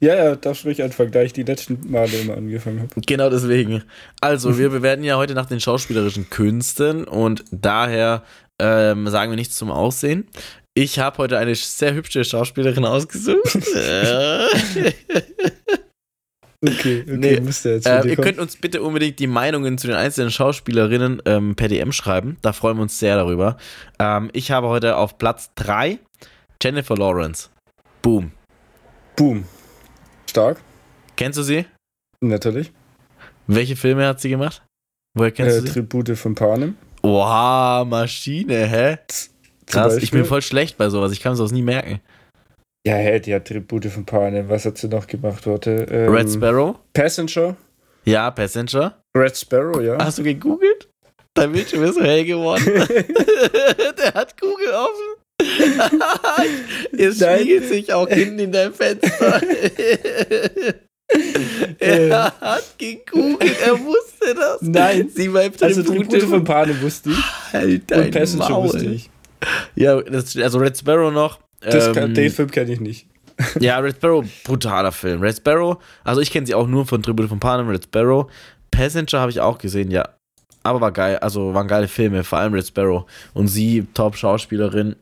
[0.00, 3.00] Ja, ja, darfst ruhig anfangen, da ich die letzten Male immer angefangen habe.
[3.06, 3.82] Genau deswegen.
[4.20, 8.22] Also, wir bewerten ja heute nach den schauspielerischen Künsten und daher
[8.58, 10.28] ähm, sagen wir nichts zum Aussehen.
[10.74, 13.58] Ich habe heute eine sehr hübsche Schauspielerin ausgesucht.
[13.74, 14.92] Äh,
[16.64, 18.24] Okay, okay, Nee, müsste jetzt äh, ihr kommen.
[18.24, 22.36] könnt uns bitte unbedingt die Meinungen zu den einzelnen Schauspielerinnen ähm, per DM schreiben.
[22.40, 23.56] Da freuen wir uns sehr darüber.
[23.98, 25.98] Ähm, ich habe heute auf Platz 3
[26.62, 27.50] Jennifer Lawrence.
[28.00, 28.30] Boom.
[29.16, 29.44] Boom.
[30.32, 30.62] Stark,
[31.14, 31.66] Kennst du sie?
[32.22, 32.72] natürlich.
[33.46, 34.62] Welche Filme hat sie gemacht?
[35.14, 35.72] Woher kennst Äh, du sie?
[35.74, 36.74] Tribute von Panem.
[37.02, 38.96] Oha, Maschine, hä?
[39.08, 39.30] zum
[39.66, 41.12] Krass, ich bin voll schlecht bei sowas.
[41.12, 42.00] Ich kann sowas nie merken.
[42.86, 44.48] Ja, hä, die hat Tribute von Panem.
[44.48, 45.70] Was hat sie noch gemacht heute?
[45.90, 46.76] Ähm, Red Sparrow?
[46.94, 47.54] Passenger.
[48.06, 49.02] Ja, Passenger.
[49.14, 50.02] Red Sparrow, ja.
[50.02, 50.88] Hast du gegoogelt?
[51.34, 52.64] Dein Bildschirm ist so hell geworden.
[53.98, 55.22] Der hat Google offen.
[56.92, 57.40] es Nein.
[57.40, 59.42] spiegelt sich auch hinten in deinem Fenster.
[61.78, 64.62] er hat gegoogelt, er wusste das.
[64.62, 65.10] Nein.
[65.14, 67.52] Sie war Also Tribute von Panem wusste ich.
[67.52, 68.64] halt Und Passenger Maul.
[68.64, 69.10] wusste ich.
[69.74, 71.40] Ja, das, also Red Sparrow noch.
[71.60, 73.06] Das ähm, kann, den Film kenne ich nicht.
[73.60, 75.20] Ja, Red Sparrow, brutaler Film.
[75.20, 78.30] Red Sparrow, also ich kenne sie auch nur von Tribute von Panem, Red Sparrow.
[78.70, 80.08] Passenger habe ich auch gesehen, ja.
[80.64, 83.04] Aber war geil, also waren geile Filme, vor allem Red Sparrow.
[83.34, 84.94] Und sie, Top-Schauspielerin,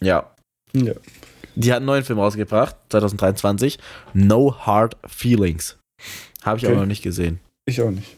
[0.00, 0.30] ja.
[0.72, 0.92] Ja.
[1.56, 3.78] Die hat einen neuen Film rausgebracht, 2023.
[4.12, 5.78] No Hard Feelings.
[6.42, 6.72] Habe ich Okay.
[6.72, 7.38] aber noch nicht gesehen.
[7.66, 8.16] Ich auch nicht.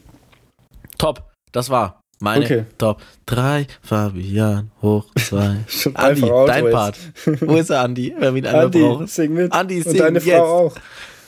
[0.97, 2.65] Top, das war meine Okay.
[2.79, 3.67] Top 3.
[3.83, 5.57] Fabian, hoch 2.
[5.67, 6.71] Schon Andi, dein.
[6.71, 6.97] Part.
[7.41, 9.05] Wo ist der Andi, wenn wir ihn Andi, brauchen?
[9.07, 9.53] sing mit.
[9.53, 10.27] Andi, Und sing deine jetzt.
[10.39, 10.75] Frau auch.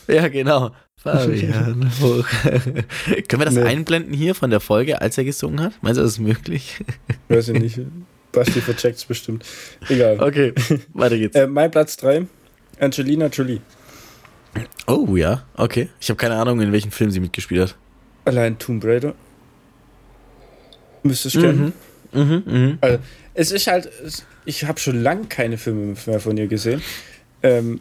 [0.08, 0.72] Ja, genau.
[0.98, 2.26] Fabian hoch.
[2.44, 3.62] Können wir das Nee.
[3.64, 5.74] einblenden hier von der Folge, als er gesungen hat?
[5.82, 6.84] Meinst du, das ist möglich?
[7.30, 7.80] Weiß ich nicht.
[8.32, 9.44] Basti vercheckt's bestimmt.
[9.90, 10.20] Egal.
[10.22, 10.54] Okay,
[10.94, 11.36] weiter geht's.
[11.40, 12.26] Äh, mein Platz 3,
[12.80, 13.62] Angelina Jolie.
[14.88, 15.90] Oh ja, okay.
[16.00, 17.76] Ich habe keine Ahnung, in welchem Film sie mitgespielt hat.
[18.26, 19.14] Allein Tomb Raider.
[21.04, 21.74] Müsstest du kennen.
[22.12, 22.78] Mhm, mhm.
[22.82, 23.00] Also,
[23.34, 26.82] es ist halt, es- ich habe schon lange keine Filme mehr von ihr gesehen.
[27.44, 27.80] Ähm,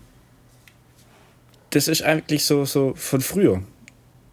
[1.70, 3.62] das ist eigentlich so, so von früher.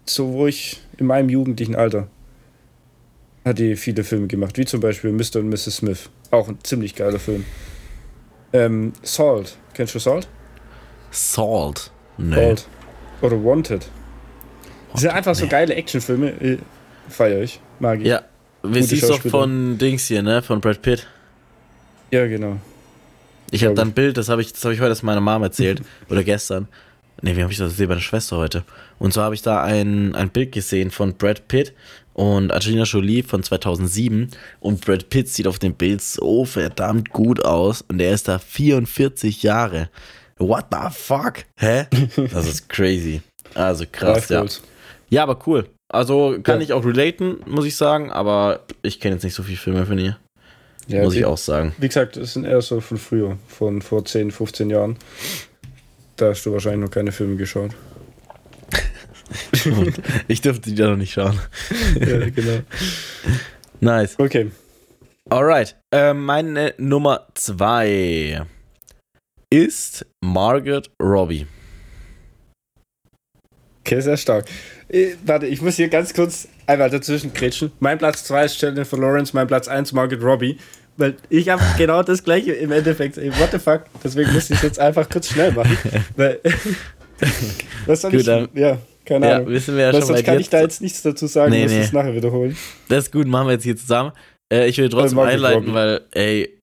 [0.06, 2.08] So, wo ich in meinem jugendlichen Alter
[3.46, 5.38] hat die viele Filme gemacht, wie zum Beispiel Mr.
[5.38, 5.78] und Mrs.
[5.78, 6.10] Smith.
[6.32, 7.46] Auch ein ziemlich geiler Film.
[8.54, 9.58] Ähm, Salt.
[9.74, 10.28] Kennst du Salt?
[11.12, 11.92] Salt.
[12.18, 12.36] Nee.
[12.36, 12.68] Salt.
[13.22, 13.88] Oder Wanted.
[14.92, 15.50] Das sind einfach so Nee.
[15.50, 16.30] geile Actionfilme.
[16.42, 16.58] äh,
[17.10, 17.60] Feier ich.
[17.80, 18.08] Mag ich.
[18.08, 18.24] Ja,
[18.64, 20.42] wir siehst doch von Dings hier, ne?
[20.42, 21.06] Von Brad Pitt.
[22.12, 22.58] ja genau.
[23.52, 25.44] Ich habe Glaub da ein Bild, das habe ich, das hab ich heute meiner Mom
[25.44, 25.82] erzählt.
[26.10, 26.68] oder gestern.
[27.22, 27.90] Ne, wie habe ich das gesehen?
[27.90, 28.64] Meine Schwester heute.
[28.98, 31.74] Und zwar habe ich da ein, ein Bild gesehen von Brad Pitt
[32.16, 34.30] und Angelina Jolie von 2007.
[34.60, 37.84] Und Brad Pitt sieht auf dem Bild so verdammt gut aus.
[37.88, 39.90] Und er ist da 44 Jahre.
[40.40, 41.44] What the fuck?
[41.58, 41.86] Hä?
[42.32, 43.22] Das ist crazy.
[43.54, 44.46] Also krass, ja.
[45.10, 45.70] Ja, aber cool.
[45.90, 46.64] Also kann Ja.
[46.66, 48.12] ich auch relaten, muss ich sagen.
[48.12, 50.18] Aber ich kenne jetzt nicht so viele Filme von ihr.
[50.88, 51.74] Ja, muss die- ich auch sagen.
[51.80, 54.98] Wie gesagt, das sind eher so von früher, von vor 10, 15 Jahren.
[56.16, 57.72] Da hast du wahrscheinlich noch keine Filme geschaut.
[60.28, 61.40] Ich dürfte die da noch nicht schauen.
[62.00, 62.60] ja, genau.
[63.80, 64.16] Nice.
[64.20, 64.52] Okay.
[65.30, 65.76] Alright.
[65.92, 68.42] Äh, meine Nummer zwei
[69.50, 71.48] ist Margaret Robbie.
[73.82, 74.46] Okay, sehr stark.
[74.90, 77.72] Äh, warte, ich muss hier ganz kurz einmal dazwischen kretschen.
[77.80, 80.58] Mein Platz 2 ist Jennifer Lawrence, mein Platz 1 Margaret Robbie.
[80.98, 83.18] Weil ich habe genau das gleiche im Endeffekt.
[83.18, 83.84] Ey, What the fuck?
[84.04, 85.78] Deswegen muss ich es jetzt einfach kurz schnell machen.
[86.16, 86.40] Weil,
[87.86, 88.26] was soll Gut, ich?
[88.26, 89.50] dann- Ja, keine Ja, Ahnung.
[89.50, 91.72] wissen wir ja Weil schon sonst kann ich da jetzt nichts dazu sagen, Nee, muss
[91.72, 91.80] nee.
[91.82, 92.58] es nachher wiederholen.
[92.90, 94.12] Das ist gut, machen wir jetzt hier zusammen.
[94.52, 96.60] Äh, ich will trotzdem Margaret einleiten, weil, ey,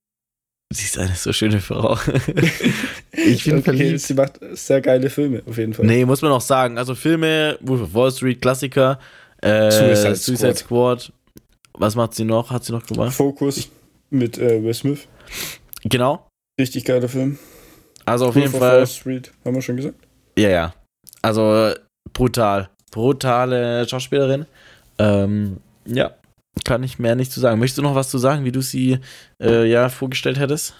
[0.73, 1.97] sie ist eine so schöne Frau.
[3.11, 3.99] ich bin okay, verliebt.
[4.01, 5.85] sie macht sehr geile Filme, auf jeden Fall.
[5.85, 6.77] Nee, muss man auch sagen.
[6.77, 8.99] Also Filme, Wolf of Wall Street, Klassiker,
[9.41, 11.11] äh, Suicide Suicide, Squad.
[11.73, 12.51] Was macht sie noch?
[12.51, 13.13] Hat sie noch gemacht?
[13.13, 13.69] Fokus
[14.09, 15.07] mit äh, Will Smith.
[15.83, 16.27] Genau.
[16.59, 17.37] Richtig geiler Film.
[18.05, 18.77] Also auf Wolf jeden Fall.
[18.79, 19.95] Wall Street, haben wir schon gesagt.
[20.37, 20.73] Ja, ja.
[21.21, 21.73] Also
[22.13, 22.69] brutal.
[22.91, 24.45] Brutale Schauspielerin.
[24.99, 26.11] Ähm, ja,
[26.63, 27.59] kann ich mehr nicht zu sagen.
[27.59, 28.99] Möchtest du noch was zu sagen, wie du sie
[29.41, 30.75] äh, ja vorgestellt hättest?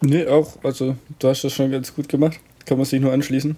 [0.00, 2.38] Nee, auch, also du hast das schon ganz gut gemacht.
[2.66, 3.56] Kann man sich nur anschließen.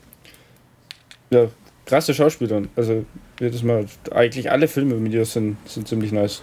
[1.31, 1.49] Ja,
[1.85, 2.69] krasse Schauspielerin.
[2.77, 3.05] Also
[3.41, 6.43] jedes Mal, eigentlich alle Filme mit ihr sind, sind ziemlich nice.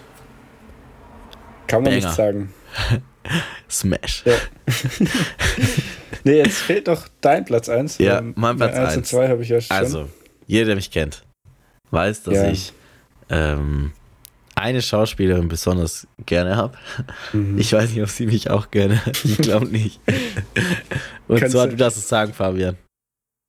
[1.66, 2.06] Kann man Banger.
[2.06, 2.54] nicht sagen.
[3.70, 4.24] Smash.
[4.26, 4.34] Ja.
[6.24, 7.98] Nee, jetzt fehlt doch dein Platz 1.
[7.98, 9.08] Ja, mein Platz 1 und eins.
[9.10, 9.76] 2 habe ich ja schon.
[9.76, 10.08] Also,
[10.46, 11.22] jeder, der mich kennt,
[11.90, 12.50] weiß, dass Ja.
[12.50, 12.72] ich
[13.30, 13.92] ähm,
[14.54, 16.76] eine Schauspielerin besonders gerne habe.
[17.32, 17.58] Mhm.
[17.58, 19.20] Ich weiß nicht, ob sie mich auch gerne hat.
[19.24, 20.00] Ich glaube nicht.
[21.28, 22.76] Und Kannst zwar, du- darfst es sagen, Fabian.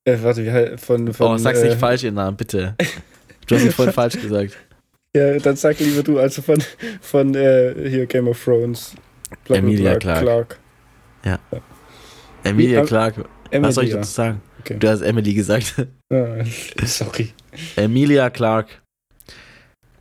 [0.08, 1.12] Äh, warte, wie halt von.
[1.14, 2.76] von oh, sag's äh, nicht falsch, ihren Namen, bitte.
[3.48, 4.56] Du hast ihn vorhin falsch gesagt.
[5.16, 6.62] Ja, dann sag lieber du, also von,
[7.02, 8.94] von äh, hier Game of Thrones.
[9.46, 10.58] Bla, Emilia bla, Clarke.
[11.24, 11.62] Emilia Wie-
[12.86, 13.16] Clark.
[13.52, 13.68] Emilia.
[13.68, 14.42] Was soll ich dazu sagen?
[14.62, 14.78] Okay.
[14.80, 15.76] Du hast Emily gesagt.
[16.14, 16.44] Ah,
[16.86, 17.34] sorry.
[17.76, 18.82] Emilia Clark.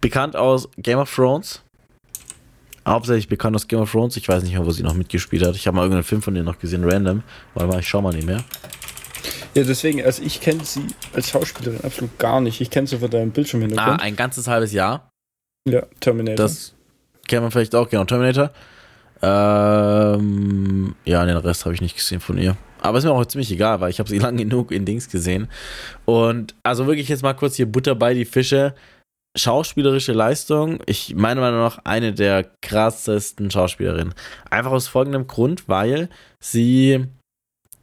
[0.02, 1.62] Bekannt aus Game of Thrones.
[2.86, 4.16] Hauptsächlich bekannt aus Game of Thrones.
[4.18, 5.56] Ich weiß nicht mehr, wo sie noch mitgespielt hat.
[5.56, 7.22] Ich habe mal irgendeinen Film von ihr noch gesehen, random.
[7.54, 8.44] Warte mal, ich schau mal nicht mehr.
[9.54, 10.82] Ja, deswegen, also ich kenne sie
[11.14, 12.60] als Schauspielerin absolut gar nicht.
[12.60, 14.00] Ich kenne sie von deinem Ah, Bildschirmhintergrund.
[14.02, 15.08] ein ganzes halbes Jahr.
[15.66, 16.36] ja, Terminator.
[16.44, 16.74] Das
[17.26, 18.04] kennt man vielleicht auch, genau.
[18.04, 18.50] Terminator.
[19.24, 22.56] Ähm, ja, den Rest habe ich nicht gesehen von ihr.
[22.82, 25.48] Aber ist mir auch ziemlich egal, weil ich habe sie lang genug in Dings gesehen.
[26.04, 28.74] Und also wirklich jetzt mal kurz hier Butter bei die Fische.
[29.36, 34.14] Schauspielerische Leistung, ich meiner Meinung nach eine der krassesten Schauspielerinnen.
[34.48, 36.08] Einfach aus folgendem Grund, weil
[36.38, 37.06] sie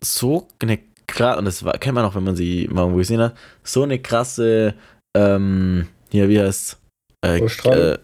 [0.01, 3.35] so eine krass, und das kennt man auch, wenn man sie mal irgendwo gesehen hat,
[3.63, 4.75] so eine krasse,
[5.13, 6.79] ähm, hier, wie heißt
[7.25, 7.97] äh, äh,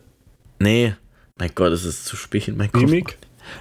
[0.60, 0.95] Nee,
[1.39, 2.84] mein Gott, es ist zu spät in mein Kopf.
[2.84, 3.17] Mimik?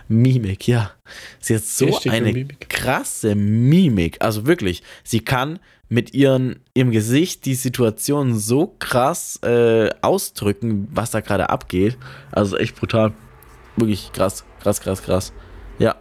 [0.08, 0.92] Mimik, ja.
[1.40, 2.68] Sie hat so und eine Mimik.
[2.68, 4.16] krasse Mimik.
[4.20, 11.12] Also wirklich, sie kann mit ihren, ihrem Gesicht die Situation so krass äh, ausdrücken, was
[11.12, 11.96] da gerade abgeht.
[12.32, 13.12] Also echt brutal.
[13.76, 15.32] Wirklich krass, krass, krass, krass.
[15.78, 15.94] Ja,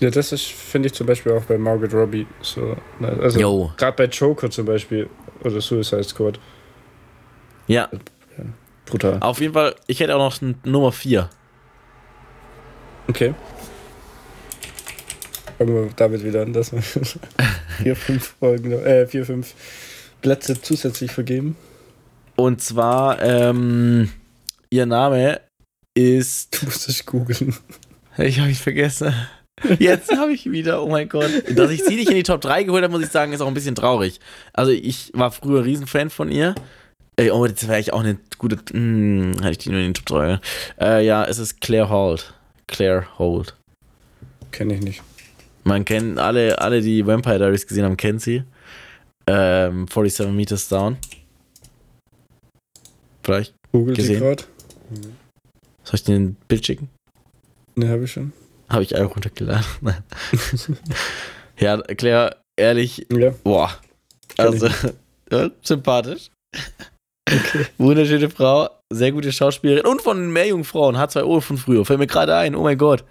[0.00, 2.76] Ja, das ist, finde ich zum Beispiel auch bei Margaret Robbie so.
[2.98, 5.08] ne, Also gerade bei Joker zum Beispiel
[5.42, 6.38] oder Suicide Squad.
[7.68, 7.88] Ja,
[8.84, 9.18] Brutal.
[9.20, 11.28] auf jeden Fall, ich hätte auch noch eine Nummer 4.
[13.08, 13.34] Okay.
[15.58, 16.82] Fangen wir damit wieder an, dass wir
[17.82, 19.54] vier, fünf Folgen, äh, vier, fünf
[20.20, 21.56] Plätze zusätzlich vergeben.
[22.36, 24.10] Und zwar, ähm,
[24.70, 25.40] ihr Name
[25.94, 26.60] ist.
[26.60, 27.54] Du musst es googeln.
[28.18, 29.12] Ich habe ihn vergessen.
[29.78, 31.30] Jetzt habe ich wieder, oh mein Gott.
[31.54, 33.46] Dass ich sie nicht in die Top 3 geholt habe, muss ich sagen, ist auch
[33.46, 34.20] ein bisschen traurig.
[34.54, 36.54] Also ich war früher Riesenfan von ihr.
[37.16, 38.56] Ey, oh, jetzt wäre ich auch eine gute.
[38.72, 40.40] Hm, hätte ich die nur in die Top 3.
[40.80, 42.32] Äh, ja, es ist Claire Holt.
[42.68, 43.56] Claire Holt.
[44.52, 45.02] Kenne ich nicht.
[45.64, 48.44] Man kennt alle, alle, die Vampire Diaries gesehen haben, kennen sie.
[49.28, 50.96] Ähm, 47 Meters Down.
[53.22, 53.54] Vielleicht.
[53.72, 54.20] Googelt sie Gesehen.
[54.20, 54.44] gerade?
[55.82, 56.88] Soll ich dir ein Bild schicken?
[57.74, 58.32] Ne, habe ich schon.
[58.68, 59.64] Habe ich auch runtergeladen.
[59.80, 60.02] Nein.
[61.58, 63.30] ja, Claire, ehrlich, Ja.
[63.42, 63.72] Boah.
[64.28, 64.68] Kenn Also,
[65.62, 66.30] sympathisch.
[67.78, 71.84] Wunderschöne Frau, sehr gute Schauspielerin und von Meerjungfrauen, H2O von früher.
[71.84, 73.04] Fällt mir gerade ein, oh mein Gott.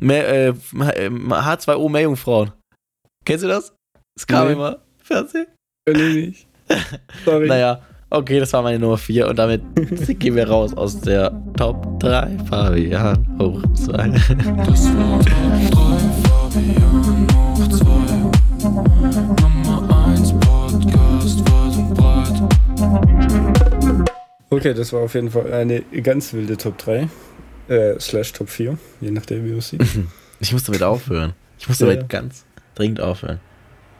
[0.00, 2.52] Mehr, äh, H2O Meerjungfrauen.
[3.24, 3.74] Kennst du das?
[4.16, 4.52] Das kam Nee.
[4.54, 4.78] immer.
[5.02, 5.46] Fernsehen?
[5.88, 6.46] Ich nicht.
[7.24, 7.48] Sorry.
[7.48, 9.62] Naja, okay, das war meine Nummer 4 und damit
[10.20, 12.38] gehen wir raus aus der Top 3.
[12.48, 14.08] Fabian hoch 2.
[14.08, 16.97] Das war Top 3, Fabian
[24.50, 27.08] Okay, das war auf jeden Fall eine ganz wilde Top 3.
[27.68, 29.82] Äh, slash Top 4, je nachdem, wie es sieht.
[30.40, 31.32] Ich muss damit aufhören.
[31.58, 32.06] Ich muss Ja, damit ja.
[32.06, 32.44] ganz
[32.76, 33.40] dringend aufhören.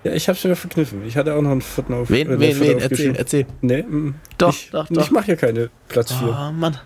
[0.04, 1.04] ja, ich hab's wieder verkniffen.
[1.04, 2.08] Ich hatte auch noch einen vierten auf.
[2.10, 2.78] Wen, äh, wen, wen?
[2.78, 3.46] Erzähl, erzähl.
[3.60, 5.02] Nee, mm, Doch, ich, doch, doch.
[5.02, 6.28] Ich mache hier keine Platz 4.
[6.28, 6.78] Oh, Mann.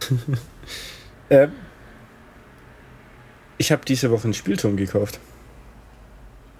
[1.30, 1.52] Ähm,
[3.58, 5.20] ich habe diese Woche einen Spielturm gekauft.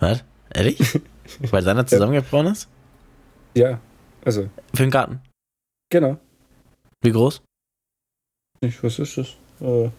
[0.01, 0.25] Was?
[0.53, 0.79] Ehrlich?
[1.51, 2.69] Weil deiner zusammengebrochen ist?
[3.55, 3.81] Ja,
[4.25, 5.21] also, Für den Garten.
[5.91, 6.19] genau.
[7.03, 7.43] Wie groß?
[8.61, 9.29] Ich, was ist das?
[9.61, 9.91] Äh,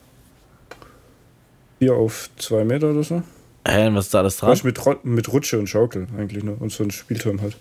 [1.79, 3.23] 4 auf 2 Meter oder so.
[3.67, 4.57] Hä, und was ist da alles dran?
[4.63, 6.61] Mit, mit Rutsche und Schaukel eigentlich nur.
[6.61, 7.57] Und so ein Spielturm halt.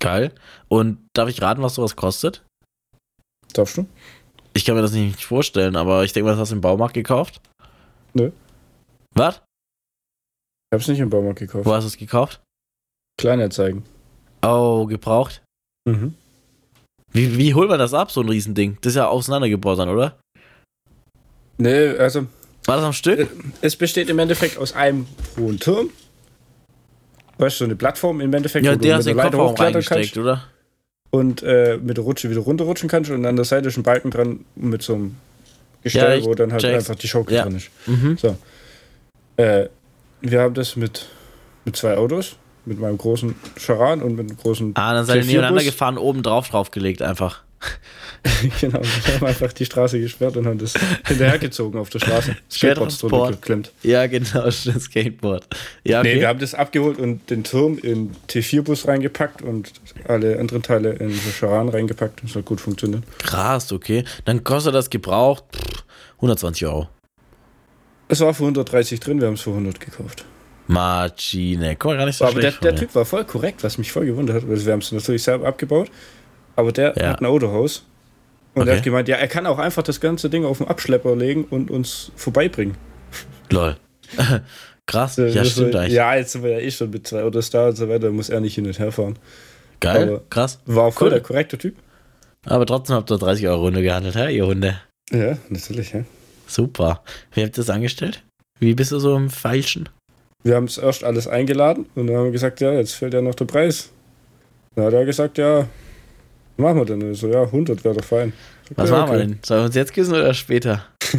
[0.00, 0.32] Geil.
[0.68, 2.44] Und darf ich raten, was sowas kostet?
[3.52, 3.86] Darfst du?
[4.54, 6.94] Ich kann mir das nicht vorstellen, aber ich denke mal, das hast du im Baumarkt
[6.94, 7.40] gekauft.
[8.14, 8.30] Nö.
[9.14, 9.36] Was?
[9.36, 11.66] Ich hab's nicht im Baumarkt gekauft.
[11.66, 12.40] Wo hast du es gekauft?
[13.18, 13.84] Kleinanzeigen.
[14.42, 15.42] Oh, gebraucht.
[15.88, 16.14] Mhm.
[17.12, 18.76] Wie, wie holt man das ab, so ein Riesending?
[18.82, 20.18] Das ist ja auseinandergebaut dann, oder?
[21.56, 22.26] Nee, also,
[22.66, 23.18] War das am Stück?
[23.20, 23.26] Äh,
[23.62, 25.06] es besteht im Endeffekt aus einem
[25.38, 25.90] hohen Turm.
[27.38, 29.24] Weißt du, so eine Plattform im Endeffekt, ja, wo du der mit hast in der
[29.24, 30.44] den Leiter Kofferraum reingesteckt, kannst oder?
[31.10, 34.10] und äh, mit der Rutsche wieder runterrutschen kannst und an der Seite ist ein Balken
[34.10, 35.16] dran mit so einem
[35.82, 36.74] Gestell, Ja, wo dann halt check's.
[36.90, 37.44] einfach die Schaukel Ja.
[37.44, 37.70] drin ist.
[37.86, 38.18] Mhm.
[39.36, 39.68] Äh,
[40.20, 41.06] wir haben das mit,
[41.64, 42.36] mit zwei Autos,
[42.68, 45.98] mit meinem großen Charan und mit einem großen Ah, dann seid ihr T4 nebeneinander gefahren,
[45.98, 47.42] oben drauf draufgelegt einfach.
[48.60, 50.74] genau, wir haben einfach die Straße gesperrt und haben das
[51.06, 52.36] hinterhergezogen auf der Straße.
[52.50, 53.72] Skateboards drunter geklemmt.
[53.82, 55.46] Ja, genau, das Skateboard.
[55.84, 56.14] Ja, okay.
[56.14, 59.72] Nee, wir haben das abgeholt und den Turm in T4-Bus reingepackt und
[60.06, 62.22] alle anderen Teile in so Charan reingepackt.
[62.22, 63.02] Das hat gut funktioniert.
[63.18, 64.04] Krass, okay.
[64.24, 65.84] Dann kostet das gebraucht pff,
[66.16, 66.88] 120 Euro.
[68.08, 70.24] Es war für 130 drin, wir haben es für 100 gekauft.
[70.68, 71.74] Marcine.
[71.76, 72.64] Guck mal, gar nicht so aber der, schlecht.
[72.64, 72.78] der dir.
[72.80, 74.48] Typ war voll korrekt, was mich voll gewundert hat.
[74.48, 75.90] Wir haben es natürlich selber abgebaut.
[76.56, 77.10] Aber der Ja.
[77.10, 77.84] hat ein Autohaus.
[78.54, 78.70] Und Okay.
[78.70, 81.44] er hat gemeint, ja, er kann auch einfach das ganze Ding auf den Abschlepper legen
[81.44, 82.76] und uns vorbeibringen.
[83.50, 83.76] Lol.
[84.86, 85.16] Krass.
[85.16, 85.92] Ja, Das- stimmt eigentlich.
[85.94, 88.30] Ja, jetzt sind wir ja eh schon mit zwei Autos da und so weiter, muss
[88.30, 89.18] er nicht hin und her fahren.
[89.80, 90.08] Geil.
[90.08, 90.60] aber- Krass.
[90.66, 91.10] War voll Cool.
[91.10, 91.76] der korrekte Typ.
[92.46, 94.80] Aber trotzdem habt ihr 30 Euro Runde gehandelt, hä, ihr Hunde?
[95.12, 96.04] Ja, natürlich, ja.
[96.46, 97.02] Super.
[97.32, 98.24] Wie habt ihr das angestellt?
[98.58, 99.88] Wie bist du so im Feilschen?
[100.48, 103.20] Wir haben es erst alles eingeladen und dann haben wir gesagt, ja, jetzt fehlt ja
[103.20, 103.90] noch der Preis.
[104.74, 105.66] Dann hat er gesagt, ja,
[106.56, 107.14] machen wir denn?
[107.14, 108.32] So, ja, 100 wäre doch fein.
[108.62, 109.26] Ich sag, Was machen wir okay.
[109.26, 109.38] denn?
[109.44, 110.86] Sollen wir uns jetzt küssen oder später?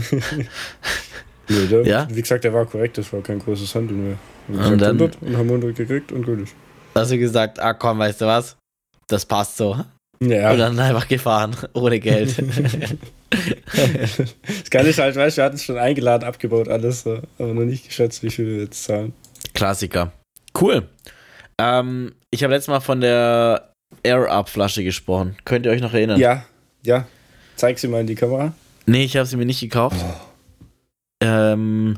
[1.51, 2.07] Nee, der, Ja?
[2.09, 4.17] Wie gesagt, der war korrekt, das war kein großes Handel mehr.
[4.47, 6.53] Wir Und gesagt dann- 100 und haben 100 gekriegt und gut ist.
[6.95, 8.55] Hast du gesagt, ah komm, weißt du was?
[9.07, 9.75] Das passt so.
[10.21, 12.35] Ja, Und dann einfach gefahren, ohne Geld.
[13.29, 17.53] das Geile ist halt, weißt du, wir hatten es schon eingeladen, abgebaut, alles, so, aber
[17.53, 19.13] noch nicht geschätzt, wie viel wir jetzt zahlen.
[19.53, 20.11] Klassiker.
[20.59, 20.87] Cool.
[21.57, 25.35] Ähm, ich habe letztes Mal von der Air-Up-Flasche gesprochen.
[25.45, 26.19] Könnt ihr euch noch erinnern?
[26.19, 26.43] Ja,
[26.83, 27.07] ja.
[27.55, 28.53] Zeig sie mal in die Kamera.
[28.85, 30.03] Nee, ich habe sie mir nicht gekauft.
[31.21, 31.97] Ähm,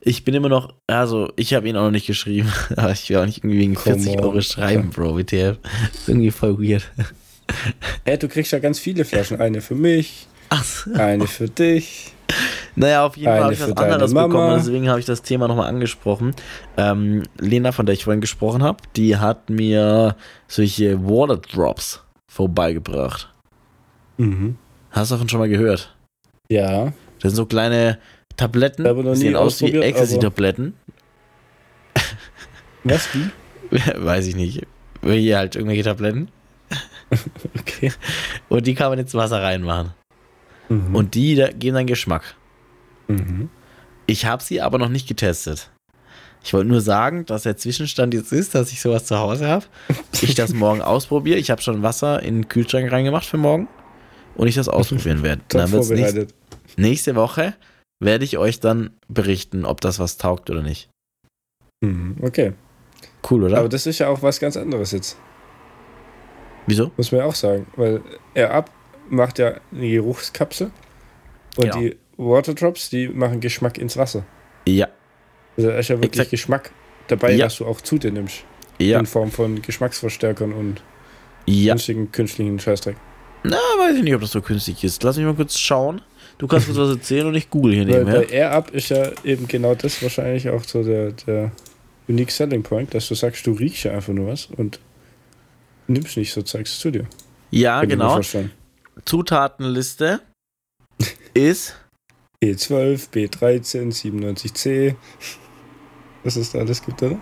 [0.00, 3.16] ich bin immer noch, also ich habe ihn auch noch nicht geschrieben, aber ich will
[3.18, 4.24] auch nicht irgendwie wegen Come 40 on.
[4.24, 5.58] Euro schreiben, Bro, WTF.
[5.92, 6.90] ist irgendwie voll weird.
[8.04, 9.40] Hey, du kriegst ja ganz viele Flaschen.
[9.40, 10.92] Eine für mich, Ach, so.
[10.94, 12.12] eine für dich.
[12.76, 14.26] naja, auf jeden Fall habe ich was anderes Mama.
[14.28, 16.34] bekommen, deswegen habe ich das Thema nochmal angesprochen.
[16.76, 20.16] Ähm, Lena, von der ich vorhin gesprochen habe, die hat mir
[20.48, 23.32] solche Water Drops vorbeigebracht.
[24.16, 24.56] Mhm.
[24.90, 25.94] Hast du davon schon mal gehört?
[26.48, 26.92] Ja.
[27.20, 27.98] Das sind so kleine
[28.36, 30.74] Tabletten, die sehen aus wie Ecstasy-Tabletten.
[32.84, 33.30] Was, wie?
[34.04, 34.66] Weiß ich nicht.
[35.02, 36.28] Hier halt irgendwelche Tabletten.
[37.58, 37.92] Okay.
[38.48, 39.92] Und die kann man ins Wasser reinmachen.
[40.68, 40.94] Mhm.
[40.94, 42.34] Und die da, geben dann Geschmack.
[43.08, 43.48] Mhm.
[44.06, 45.70] Ich habe sie aber noch nicht getestet.
[46.42, 49.64] Ich wollte nur sagen, dass der Zwischenstand jetzt ist, dass ich sowas zu Hause habe.
[50.20, 51.38] Ich das morgen ausprobiere.
[51.38, 53.68] Ich habe schon Wasser in den Kühlschrank reingemacht für morgen.
[54.34, 55.42] Und ich das ausprobieren werde.
[55.48, 56.34] Dann wird's nächste, vorbereitet.
[56.76, 57.54] nächste Woche
[58.00, 60.90] werde ich euch dann berichten, ob das was taugt oder nicht.
[61.82, 62.16] Mhm.
[62.20, 62.52] Okay.
[63.30, 63.58] Cool, oder?
[63.58, 65.16] Aber das ist ja auch was ganz anderes jetzt.
[66.66, 66.90] Wieso?
[66.96, 67.66] Muss man ja auch sagen.
[67.76, 68.00] Weil
[68.34, 68.70] er ab
[69.10, 70.70] macht ja eine Geruchskapsel.
[71.56, 71.78] Und Genau.
[71.78, 74.24] die Waterdrops, die machen Geschmack ins Wasser.
[74.66, 74.88] Ja.
[75.56, 76.30] Also da ist ja wirklich Exakt.
[76.30, 76.70] Geschmack
[77.08, 77.46] dabei, Ja.
[77.46, 78.44] was du auch zu dir nimmst.
[78.78, 78.98] Ja.
[78.98, 80.82] In Form von Geschmacksverstärkern und
[81.46, 81.74] Ja.
[81.74, 82.96] günstigen künstlichen Scheißdreck.
[83.44, 85.02] Na, weiß ich nicht, ob das so künstlich ist.
[85.02, 86.00] Lass mich mal kurz schauen.
[86.38, 88.20] Du kannst kurz was erzählen und ich google hier nebenher.
[88.20, 91.52] bei Air Up ist ja eben genau das wahrscheinlich auch so der, der
[92.08, 94.80] Unique Selling Point, dass du sagst, du riechst ja einfach nur was und
[95.86, 97.06] nimmst nicht so Zeugs zu dir.
[97.50, 98.20] Ja, Kann genau.
[99.04, 100.20] Zutatenliste
[101.34, 101.76] ist
[102.42, 104.96] E12, B13, 97C.
[106.22, 107.18] Was es da alles gibt, oder?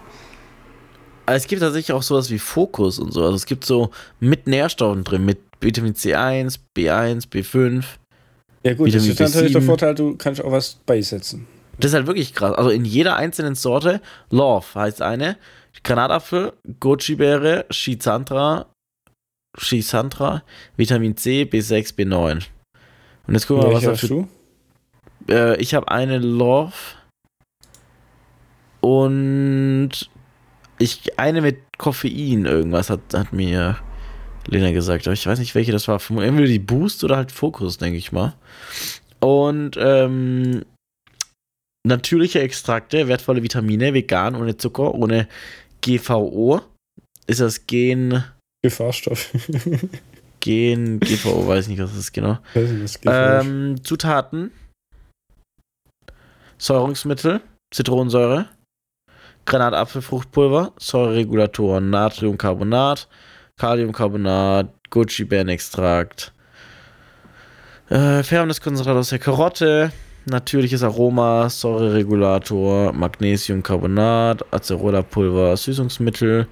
[1.27, 3.23] Also es gibt tatsächlich auch sowas wie Fokus und so.
[3.23, 7.85] Also es gibt so mit Nährstoffen drin, mit Vitamin C1, B1, B5.
[8.65, 9.67] Ja gut, Vitamin das ist natürlich der B7.
[9.67, 11.47] Vorteil, du kannst auch was beisetzen.
[11.79, 12.55] Das ist halt wirklich krass.
[12.55, 15.37] Also in jeder einzelnen Sorte, Love heißt eine,
[15.83, 18.67] Granatapfel, Goji-Beere, Shizandra,
[19.59, 20.43] Shizandra,
[20.77, 22.45] Vitamin C, B6, B9.
[23.27, 24.29] Und jetzt gucken wir mal, was hast für du?
[25.29, 26.73] Äh, ich habe eine Love
[28.81, 29.91] und
[30.79, 33.79] ich eine mit Koffein irgendwas hat, hat mir
[34.47, 36.01] Lena gesagt, aber ich weiß nicht welche das war.
[36.11, 38.35] Entweder die Boost oder halt Fokus, denke ich mal.
[39.21, 40.65] Und ähm,
[41.87, 45.29] natürliche Extrakte, wertvolle Vitamine, vegan, ohne Zucker, ohne
[45.83, 46.61] GVO.
[47.27, 48.25] Ist das Gen,
[48.63, 49.31] Gefahrstoff.
[50.41, 52.39] Gen, GVO, weiß nicht, was das ist genau.
[52.55, 54.51] Nicht, Gefahr Ähm, Zutaten:
[56.59, 57.41] Säurungsmittel,
[57.73, 58.49] Zitronensäure,
[59.47, 63.09] Granatapfelfruchtpulver, Säureregulatoren, Natriumcarbonat,
[63.59, 66.33] Kaliumcarbonat, Goji-Beerenextrakt,
[67.89, 69.93] äh, Färbniskonzentrat aus der Karotte,
[70.27, 76.47] natürliches Aroma, Säureregulator, Magnesiumcarbonat, Acerola-Pulver, Süßungsmittel,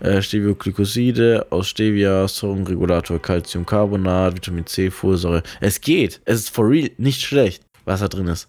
[0.00, 5.42] äh, Stevioglycoside aus Stevia, Säurenregulator, Calciumcarbonat, Vitamin C, Folsäure.
[5.60, 6.20] Es geht.
[6.24, 8.48] Es ist for real nicht schlecht, was da drin ist.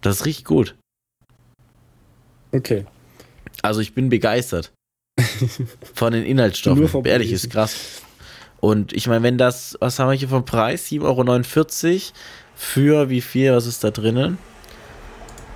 [0.00, 0.74] Das ist richtig gut.
[2.52, 2.86] Okay.
[3.62, 4.72] Also ich bin begeistert
[5.94, 6.88] von den Nur Inhaltsstoffen.
[6.88, 8.02] vom Ehrlich, ist krass.
[8.60, 10.86] Und ich meine, wenn das, was haben wir hier vom Preis?
[10.88, 11.24] 7,49 Euro
[12.60, 13.54] für wie viel?
[13.54, 14.36] Was ist da drinnen?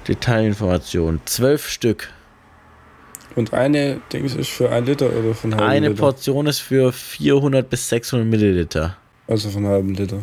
[0.09, 1.20] Detailinformation.
[1.26, 2.09] Zwölf Stück.
[3.36, 6.00] Und eine Dings ist für ein Liter oder von halben Eine Liter?
[6.00, 8.96] Portion ist für 400 bis 600 Milliliter.
[9.28, 10.22] Also von halben Liter.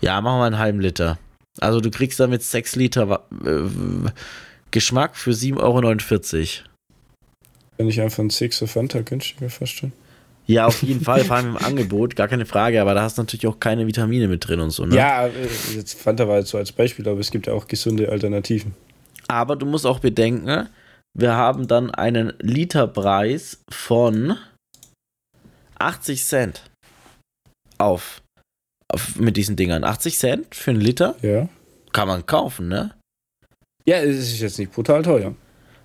[0.00, 1.18] Ja, machen wir einen halben Liter.
[1.60, 4.10] Also du kriegst damit 6 Liter äh,
[4.72, 5.82] Geschmack für 7,49 Euro.
[7.76, 9.92] Wenn ich einfach einen Sixer Fanta günstiger schon.
[10.46, 13.22] Ja, auf jeden Fall, vor allem im Angebot, gar keine Frage, aber da hast du
[13.22, 14.96] natürlich auch keine Vitamine mit drin und so, ne?
[14.96, 15.30] Ja, äh,
[15.74, 18.74] jetzt Fanta war jetzt so als Beispiel, aber es gibt ja auch gesunde Alternativen.
[19.28, 20.68] Aber du musst auch bedenken,
[21.14, 24.36] wir haben dann einen Literpreis von
[25.78, 26.62] 80 Cent
[27.78, 28.20] auf,
[28.88, 29.84] auf mit diesen Dingern.
[29.84, 31.48] 80 Cent für einen Liter Ja.
[31.92, 32.94] kann man kaufen, ne?
[33.84, 35.34] Ja, es ist jetzt nicht brutal teuer.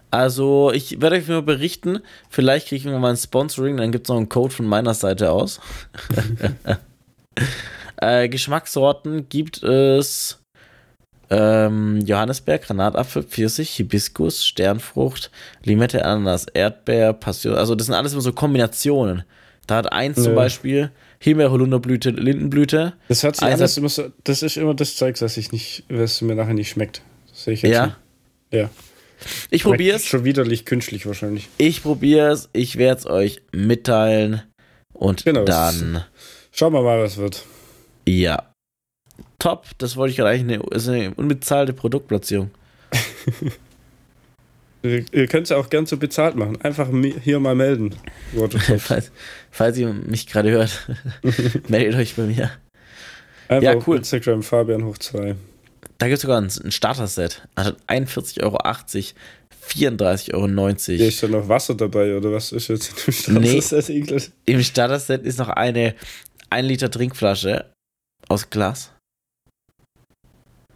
[0.09, 1.99] Also, ich werde euch nur berichten.
[2.29, 5.31] Vielleicht kriegen wir mal ein Sponsoring, dann gibt es noch einen Code von meiner Seite
[5.31, 5.59] aus.
[7.97, 10.39] äh, Geschmackssorten gibt es
[11.29, 15.29] ähm, Johannisbeer, Granatapfel, Pfirsich, Hibiskus, Sternfrucht,
[15.63, 17.55] Limette, Ananas, Erdbeer, Passion.
[17.55, 19.23] Also, das sind alles immer so Kombinationen.
[19.67, 20.35] Da hat eins zum Ja.
[20.35, 22.93] Beispiel Himbeer, Holunderblüte, Lindenblüte.
[23.09, 24.05] Das hört sich Also- alles immer so.
[24.23, 27.01] Das ist immer das Zeug, was ich nicht, was mir nachher nicht schmeckt.
[27.29, 27.85] Das sehe ich jetzt Ja.
[27.87, 27.95] nicht.
[28.51, 28.69] Ja.
[29.49, 30.05] Ich probiere es.
[30.05, 31.47] Schon widerlich künstlich wahrscheinlich.
[31.57, 32.49] Ich probiere es.
[32.53, 34.41] Ich werde es euch mitteilen.
[34.93, 35.43] Und Genau.
[35.45, 36.03] dann.
[36.51, 37.45] Schauen wir mal, was wird.
[38.07, 38.51] Ja.
[39.39, 40.59] Top, das wollte ich gerade eigentlich.
[40.59, 42.51] Eine, ist eine unbezahlte Produktplatzierung.
[44.83, 46.61] Ihr, könnt es auch gern so bezahlt machen.
[46.61, 46.87] Einfach
[47.23, 47.95] hier mal melden.
[48.79, 49.11] Falls,
[49.51, 50.87] falls ihr mich gerade hört,
[51.67, 52.51] meldet euch bei mir.
[53.49, 53.97] Einfach Ja, cool.
[53.97, 55.35] Instagram Fabian hoch 2.
[55.97, 57.47] Da gibt es sogar ein, ein Starter-Set.
[57.55, 60.77] Anstatt 41,80 Euro, 34,90 Euro.
[60.97, 62.93] Hier ist ja noch Wasser dabei, oder was ist jetzt
[63.27, 63.61] Nee.
[63.61, 64.31] Starter-Set Englisch?
[64.45, 65.95] Im Starter-Set ist noch eine
[66.49, 67.71] 1 Liter Trinkflasche
[68.29, 68.91] aus Glas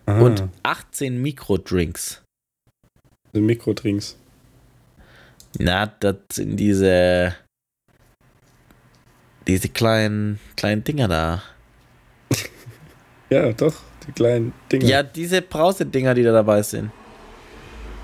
[0.05, 2.22] Aha, und 18 Mikrodrinks.
[3.34, 4.17] so Mikrodrinks.
[5.59, 7.36] Na, das sind diese.
[9.47, 11.43] Diese kleinen, kleinen Dinger da.
[13.30, 13.74] Ja, doch,
[14.07, 14.85] die kleinen Dinger.
[14.85, 16.91] Ja, diese Brausedinger, die da dabei sind.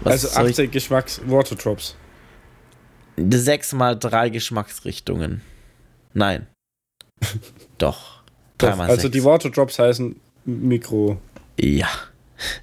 [0.01, 1.95] Was also soll ich- 18 Geschmacks Waterdrops.
[3.29, 5.41] Sechs mal drei Geschmacksrichtungen.
[6.13, 6.45] Nein.
[7.79, 8.21] Doch.
[8.59, 9.11] Doch, Dreimal also sechs.
[9.13, 11.19] die Waterdrops heißen Mikro.
[11.59, 11.87] Ja.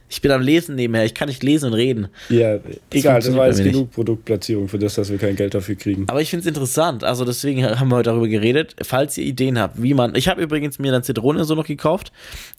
[0.08, 1.04] Ich bin am Lesen nebenher.
[1.04, 2.08] Ich kann nicht lesen und reden.
[2.28, 2.58] Ja,
[2.92, 3.72] egal, das war jetzt mir nicht.
[3.74, 6.04] genug Produktplatzierung für das, dass wir kein Geld dafür kriegen.
[6.08, 7.04] Aber ich finde es interessant.
[7.04, 8.76] Also deswegen haben wir heute darüber geredet.
[8.82, 10.14] Falls ihr Ideen habt, wie man.
[10.14, 12.12] Ich habe übrigens mir dann Zitrone so noch gekauft,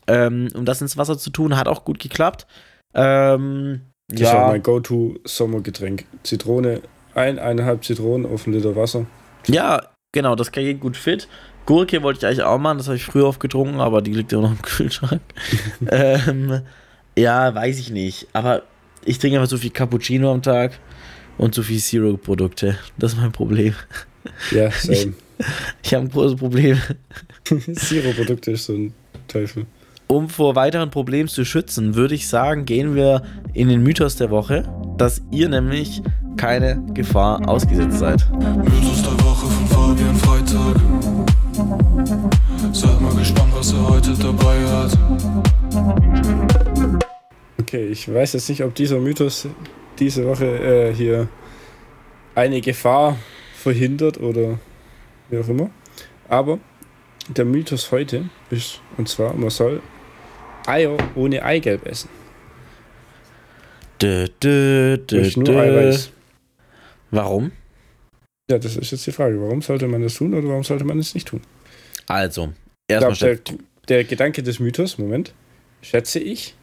[0.08, 1.58] ähm, um das ins Wasser zu tun.
[1.58, 2.46] Hat auch gut geklappt.
[2.94, 6.06] Ähm, Das ist auch ja, mein Go-To-Sommergetränk.
[6.24, 6.82] Zitrone,
[7.14, 9.06] ein, eineinhalb Zitronen auf einen Liter Wasser.
[9.48, 10.36] ja, genau.
[10.36, 11.28] Das geht gut fit.
[11.66, 12.78] Gurke wollte ich eigentlich auch machen.
[12.78, 15.22] Das habe ich früher aufgetrunken, aber die liegt immer noch im Kühlschrank.
[15.92, 16.62] ähm,
[17.18, 18.28] ja, weiß ich nicht.
[18.34, 18.64] Aber
[19.04, 20.80] ich trinke einfach so viel Cappuccino am Tag
[21.38, 22.78] und so viel Zero-Produkte.
[22.98, 23.74] Das ist mein Problem.
[24.52, 25.14] Ja, same.
[25.84, 26.80] Ich habe ein großes Problem.
[27.76, 28.94] Zero-Produkte ist so ein
[29.28, 29.66] Teufel.
[30.08, 34.30] Um vor weiteren Problemen zu schützen, würde ich sagen, gehen wir in den Mythos der
[34.30, 34.64] Woche,
[34.98, 36.04] dass ihr nämlich
[36.38, 38.24] keine Gefahr ausgesetzt seid.
[38.32, 40.76] Mythos der Woche von Fabian Freitag.
[42.72, 44.96] Seid mal gespannt, was er heute dabei hat.
[47.66, 49.48] Okay, ich weiß jetzt nicht, ob dieser Mythos
[49.98, 51.28] diese Woche äh, hier
[52.36, 53.18] eine Gefahr
[53.56, 54.60] verhindert oder
[55.32, 55.72] wie auch immer.
[56.30, 56.60] Aber
[57.28, 59.82] der Mythos heute ist, und zwar, man soll
[60.68, 62.08] Eier ohne Eigelb essen.
[64.00, 65.60] Dö, dö, dö, Durch nur dö.
[65.60, 66.12] Eiweiß.
[67.10, 67.52] Warum?
[68.48, 69.42] Ja, das ist jetzt die Frage.
[69.42, 71.42] Warum sollte man das tun oder warum sollte man es nicht tun?
[72.06, 72.54] Also,
[72.88, 73.40] erstmal der,
[73.88, 75.34] der Gedanke des Mythos, Moment,
[75.82, 76.54] schätze ich,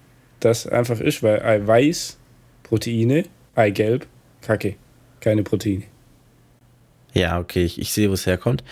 [0.44, 2.18] das einfach ist, weil Eiweiß,
[2.62, 3.24] Proteine,
[3.54, 4.06] Eigelb,
[4.40, 4.76] Kacke.
[5.20, 5.84] Keine Proteine.
[7.14, 8.64] Ja, okay, ich, ich sehe, wo es herkommt.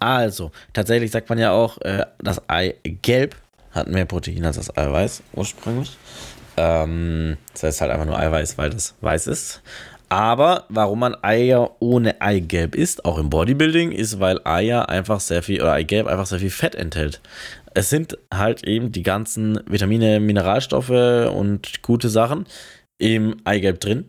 [0.00, 3.36] Also, tatsächlich sagt man ja auch, äh, das Eigelb
[3.70, 5.96] hat mehr Protein als das Eiweiß ursprünglich.
[6.56, 9.62] Ähm, das heißt halt einfach nur Eiweiß, weil das weiß ist.
[10.14, 15.42] Aber warum man Eier ohne Eigelb isst, auch im Bodybuilding, ist, weil Eier einfach sehr
[15.42, 17.20] viel, oder Eigelb einfach sehr viel Fett enthält.
[17.74, 22.46] Es sind halt eben die ganzen Vitamine, Mineralstoffe und gute Sachen
[22.96, 24.08] im Eigelb drin.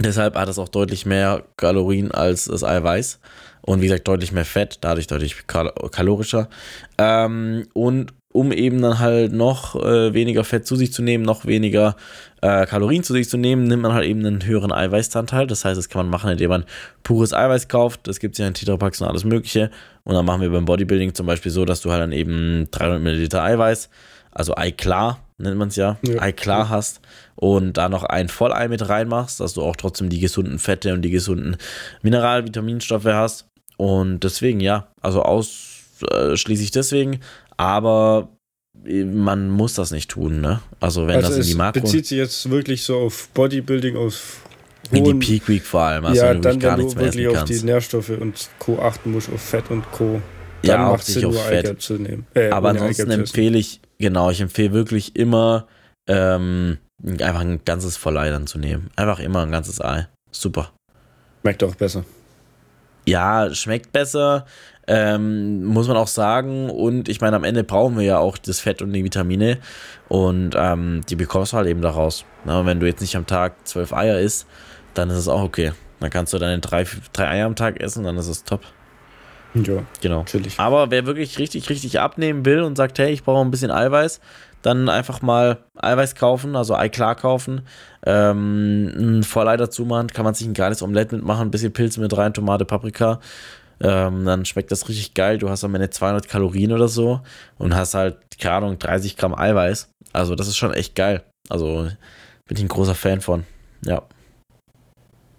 [0.00, 3.20] Deshalb hat es auch deutlich mehr Kalorien als das Eiweiß.
[3.62, 6.50] Und wie gesagt, deutlich mehr Fett, dadurch deutlich kal kalorischer.
[6.98, 11.46] Ähm, und um eben dann halt noch äh, weniger Fett zu sich zu nehmen, noch
[11.46, 11.96] weniger
[12.42, 15.46] äh, Kalorien zu sich zu nehmen, nimmt man halt eben einen höheren Eiweißanteil.
[15.46, 16.64] Das heißt, das kann man machen, indem man
[17.02, 18.06] pures Eiweiß kauft.
[18.06, 19.70] Das gibt es ja in Tetrapacks und alles Mögliche.
[20.04, 23.00] Und dann machen wir beim Bodybuilding zum Beispiel so, dass du halt dann eben 300
[23.00, 23.88] Milliliter Eiweiß,
[24.30, 26.20] also Eiklar nennt man es ja, Ja.
[26.20, 27.00] Eiklar hast
[27.36, 31.02] und da noch ein Vollei mit reinmachst, dass du auch trotzdem die gesunden Fette und
[31.02, 31.56] die gesunden
[32.02, 33.46] Mineral-, Vitaminstoffe hast.
[33.76, 37.20] Und deswegen, ja, also ausschließlich deswegen,
[37.58, 38.28] aber
[38.84, 40.60] man muss das nicht tun, ne?
[40.80, 44.42] Also wenn also das in die Makro, bezieht sich jetzt wirklich so auf Bodybuilding, auf
[44.90, 47.00] in die Peak Week vor allem, also ja, wenn du dann gar wenn nichts du
[47.00, 47.62] mehr wirklich auf die.
[47.62, 48.80] Nährstoffe und Co.
[48.80, 50.22] achten musst, auf Fett und Co.
[50.62, 51.82] Dann Ja, hauptsächlich Sinn, auf Fett.
[51.82, 52.26] Zu nehmen.
[52.34, 55.66] Äh, Aber ansonsten empfehle ich, genau, ich empfehle wirklich immer,
[56.08, 58.90] ähm, einfach ein ganzes Vollei dann zu nehmen.
[58.96, 60.08] Einfach immer ein ganzes Ei.
[60.30, 60.72] Super.
[61.42, 62.04] Schmeckt auch besser.
[63.06, 64.46] Ja, schmeckt besser,
[64.88, 66.70] ähm, muss man auch sagen.
[66.70, 69.58] Und ich meine, am Ende brauchen wir ja auch das Fett und die Vitamine.
[70.08, 72.24] Und ähm, die bekommst du halt eben daraus.
[72.44, 74.46] Na, wenn du jetzt nicht am Tag zwölf Eier isst,
[74.94, 75.72] dann ist es auch okay.
[76.00, 78.62] Dann kannst du deine drei, drei Eier am Tag essen, dann ist es top.
[79.54, 80.18] Ja, Genau.
[80.18, 80.58] natürlich.
[80.58, 84.20] Aber wer wirklich richtig, richtig abnehmen will und sagt, hey, ich brauche ein bisschen Eiweiß,
[84.62, 87.62] dann einfach mal Eiweiß kaufen, also Ei klar kaufen,
[88.04, 92.00] ähm, ein Vollei dazu machen, kann man sich ein geiles Omelett mitmachen, ein bisschen Pilze
[92.00, 93.20] mit rein, Tomate, Paprika.
[93.80, 95.38] Ähm, dann schmeckt das richtig geil.
[95.38, 97.20] Du hast am Ende 200 Kalorien oder so
[97.58, 99.88] und hast halt, keine Ahnung, 30 Gramm Eiweiß.
[100.12, 101.22] Also das ist schon echt geil.
[101.48, 101.88] Also
[102.46, 103.44] bin ich ein großer Fan von.
[103.84, 104.02] Ja.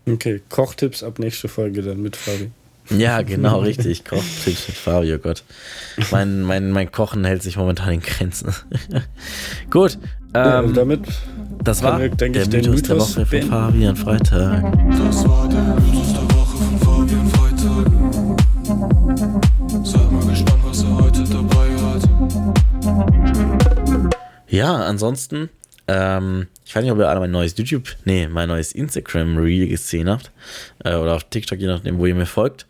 [0.07, 2.51] Okay, Kochtipps ab nächste Folge dann mit Fabi.
[2.91, 4.05] Ja, genau, richtig.
[4.05, 5.43] Kochtipps mit Fabio, Gott.
[6.11, 8.53] Mein, mein, mein Kochen hält sich momentan in Grenzen.
[9.69, 9.97] Gut.
[10.33, 11.01] Ja, Ähm, und damit
[11.63, 13.49] das war wir, denke der ich, Mythos der Woche von.
[13.49, 14.63] Fabian Freitag.
[14.91, 16.08] Das war der Mythos
[24.49, 25.49] Ja, ansonsten,
[25.87, 30.09] ähm, ich weiß nicht, ob ihr alle mein neues YouTube, nee, mein neues Instagram-Reel gesehen
[30.09, 30.31] habt.
[30.83, 32.65] Äh, oder auf TikTok, je nachdem, wo ihr mir folgt.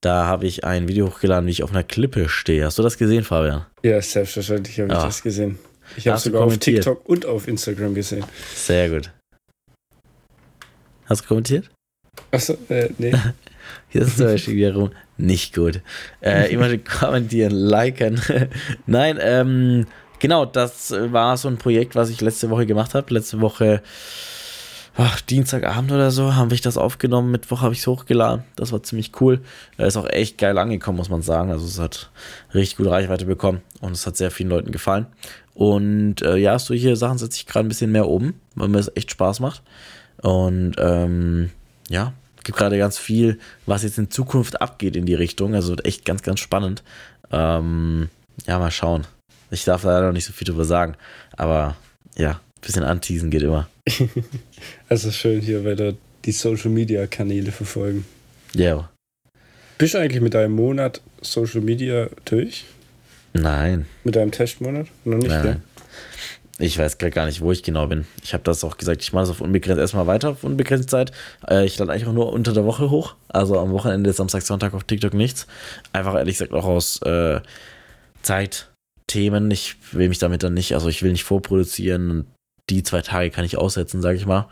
[0.00, 2.64] Da habe ich ein Video hochgeladen, wie ich auf einer Klippe stehe.
[2.64, 3.66] Hast du das gesehen, Fabian?
[3.82, 5.04] Ja, selbstverständlich habe ich Ja.
[5.04, 5.58] das gesehen.
[5.96, 6.56] Ich habe du sogar auf?
[6.56, 8.24] TikTok und auf Instagram gesehen.
[8.54, 9.10] Sehr gut.
[11.06, 11.68] Hast du kommentiert?
[12.30, 13.12] Achso, äh, nee.
[13.88, 15.80] Hier ist zum Beispiel wiederum nicht gut.
[16.22, 18.20] Äh, immer kommentieren, liken.
[18.86, 19.86] Nein, ähm,
[20.20, 23.12] genau, das war so ein Projekt, was ich letzte Woche gemacht habe.
[23.12, 23.82] Letzte Woche,
[24.96, 27.30] ach, Dienstagabend oder so, haben wir das aufgenommen.
[27.30, 28.44] Mittwoch habe ich es hochgeladen.
[28.54, 29.40] Das war ziemlich cool.
[29.78, 31.50] Äh, ist auch echt geil angekommen, muss man sagen.
[31.50, 32.10] Also es hat
[32.54, 35.06] richtig gute Reichweite bekommen und es hat sehr vielen Leuten gefallen.
[35.54, 38.92] Und äh, ja, solche Sachen setze ich gerade ein bisschen mehr oben, weil mir es
[38.94, 39.62] echt Spaß macht.
[40.22, 41.50] Und ähm,
[41.88, 42.12] ja,
[42.44, 45.54] gibt gerade ganz viel, was jetzt in Zukunft abgeht in die Richtung.
[45.54, 46.82] Also echt ganz, ganz spannend.
[47.30, 48.08] Ähm,
[48.46, 49.06] ja, mal schauen.
[49.50, 50.94] Ich darf leider noch nicht so viel drüber sagen,
[51.36, 51.76] aber
[52.16, 53.68] ja, ein bisschen anteasen geht immer.
[54.88, 55.92] Also schön hier, weil da
[56.24, 58.04] die Social Media Kanäle verfolgen.
[58.54, 58.90] Ja,
[59.78, 62.64] Bist du eigentlich mit deinem Monat Social Media durch?
[63.32, 64.86] nein, Mit deinem Testmonat?
[65.04, 65.42] Noch nicht, nein.
[65.42, 65.60] gell?
[66.58, 68.06] Ich weiß gerade gar nicht, wo ich genau bin.
[68.22, 71.12] Ich habe das auch gesagt, ich mache das auf unbegrenzt erstmal weiter auf unbegrenzte Zeit.
[71.48, 73.14] Äh, ich lade eigentlich auch nur unter der Woche hoch.
[73.28, 75.46] Also am Wochenende, Samstag, Sonntag auf TikTok nichts.
[75.94, 77.40] Einfach ehrlich gesagt auch aus äh,
[79.10, 79.50] Zeitthemen.
[79.50, 82.26] Ich will mich damit dann nicht, also ich will nicht vorproduzieren und
[82.68, 84.48] die zwei Tage kann ich aussetzen, sage ich mal.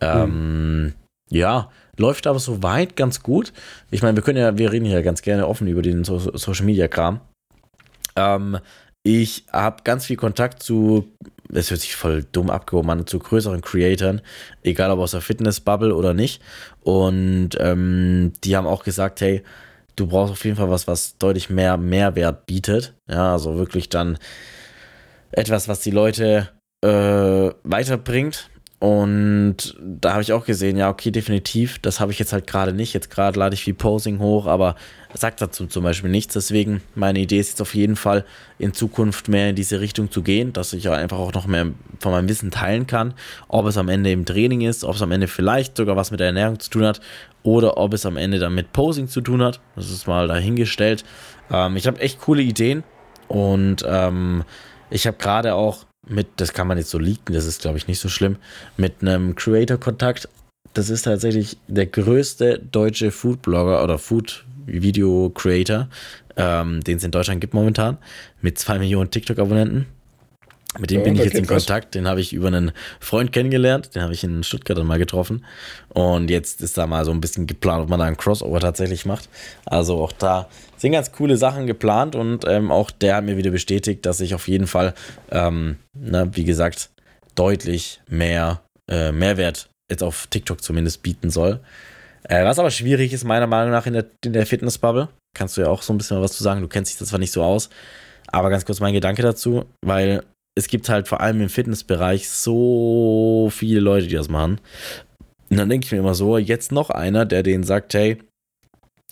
[0.00, 0.94] Ähm,
[1.28, 3.52] Ja, läuft aber soweit ganz gut.
[3.90, 6.64] Ich meine, wir können ja, wir reden ja ganz gerne offen über den so Social
[6.64, 7.20] Media Kram.
[8.14, 8.58] Ähm,
[9.02, 11.08] ich habe ganz viel Kontakt zu,
[11.52, 14.20] es hört sich voll dumm abgehoben an, zu größeren Creatoren,
[14.62, 16.40] egal ob aus der Fitness-Bubble oder nicht.
[16.80, 19.42] Und ähm, die haben auch gesagt, hey,
[19.96, 22.94] du brauchst auf jeden Fall was, was deutlich mehr Mehrwert bietet.
[23.08, 24.18] Ja, also wirklich dann
[25.32, 26.50] etwas, was die Leute
[26.82, 28.50] äh, weiterbringt.
[28.78, 32.74] Und da habe ich auch gesehen, ja, okay, definitiv, das habe ich jetzt halt gerade
[32.74, 32.92] nicht.
[32.92, 34.76] Jetzt gerade lade ich viel Posing hoch, aber
[35.14, 36.34] sagt dazu zum Beispiel nichts.
[36.34, 38.26] Deswegen, meine Idee ist jetzt auf jeden Fall,
[38.58, 41.68] in Zukunft mehr in diese Richtung zu gehen, dass ich einfach auch noch mehr
[42.00, 43.14] von meinem Wissen teilen kann.
[43.48, 46.20] Ob es am Ende im Training ist, ob es am Ende vielleicht sogar was mit
[46.20, 47.00] der Ernährung zu tun hat
[47.42, 49.58] oder ob es am Ende dann mit Posing zu tun hat.
[49.74, 51.02] Das ist mal dahingestellt.
[51.50, 52.84] Ähm, ich habe echt coole Ideen
[53.28, 54.44] und ähm,
[54.90, 57.88] ich habe gerade auch mit, das kann man jetzt so leaken, das ist glaube ich
[57.88, 58.36] nicht so schlimm,
[58.76, 60.28] mit einem Creator-Kontakt.
[60.74, 65.88] Das ist tatsächlich der größte deutsche Food-Blogger oder Food-Video-Creator,
[66.36, 67.98] ähm, den es in Deutschland gibt momentan,
[68.42, 69.86] mit zwei Millionen TikTok-Abonnenten.
[70.78, 71.46] Mit dem Ja, bin ich jetzt in.
[71.46, 71.94] Kontakt.
[71.94, 73.94] Den habe ich über einen Freund kennengelernt.
[73.94, 75.44] Den habe ich in Stuttgart dann mal getroffen.
[75.88, 79.06] Und jetzt ist da mal so ein bisschen geplant, ob man da einen Crossover tatsächlich
[79.06, 79.28] macht.
[79.64, 82.14] Also auch da sind ganz coole Sachen geplant.
[82.14, 84.94] Und ähm, auch der hat mir wieder bestätigt, dass ich auf jeden Fall,
[85.30, 86.90] ähm, na, wie gesagt,
[87.34, 91.60] deutlich mehr äh, Mehrwert jetzt auf TikTok zumindest bieten soll.
[92.28, 95.08] Äh, was aber schwierig ist, meiner Meinung nach, in der, in der Fitnessbubble.
[95.34, 96.60] Kannst du ja auch so ein bisschen was zu sagen.
[96.60, 97.70] Du kennst dich das zwar nicht so aus.
[98.28, 100.24] Aber ganz kurz mein Gedanke dazu, weil
[100.56, 104.58] es gibt halt vor allem im Fitnessbereich so viele Leute, die das machen.
[105.50, 108.18] Und dann denke ich mir immer so, jetzt noch einer, der denen sagt, hey,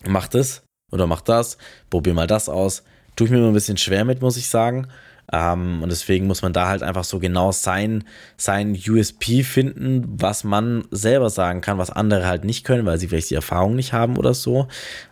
[0.05, 1.59] mach das oder mach das,
[1.91, 2.83] probier mal das aus.
[3.15, 4.89] Tue ich mir immer ein bisschen schwer mit, muss ich sagen.
[5.33, 8.05] Ähm, und deswegen muss man da halt einfach so genau sein,
[8.37, 13.09] sein USP finden, was man selber sagen kann, was andere halt nicht können, weil sie
[13.09, 14.67] vielleicht die Erfahrung nicht haben oder so.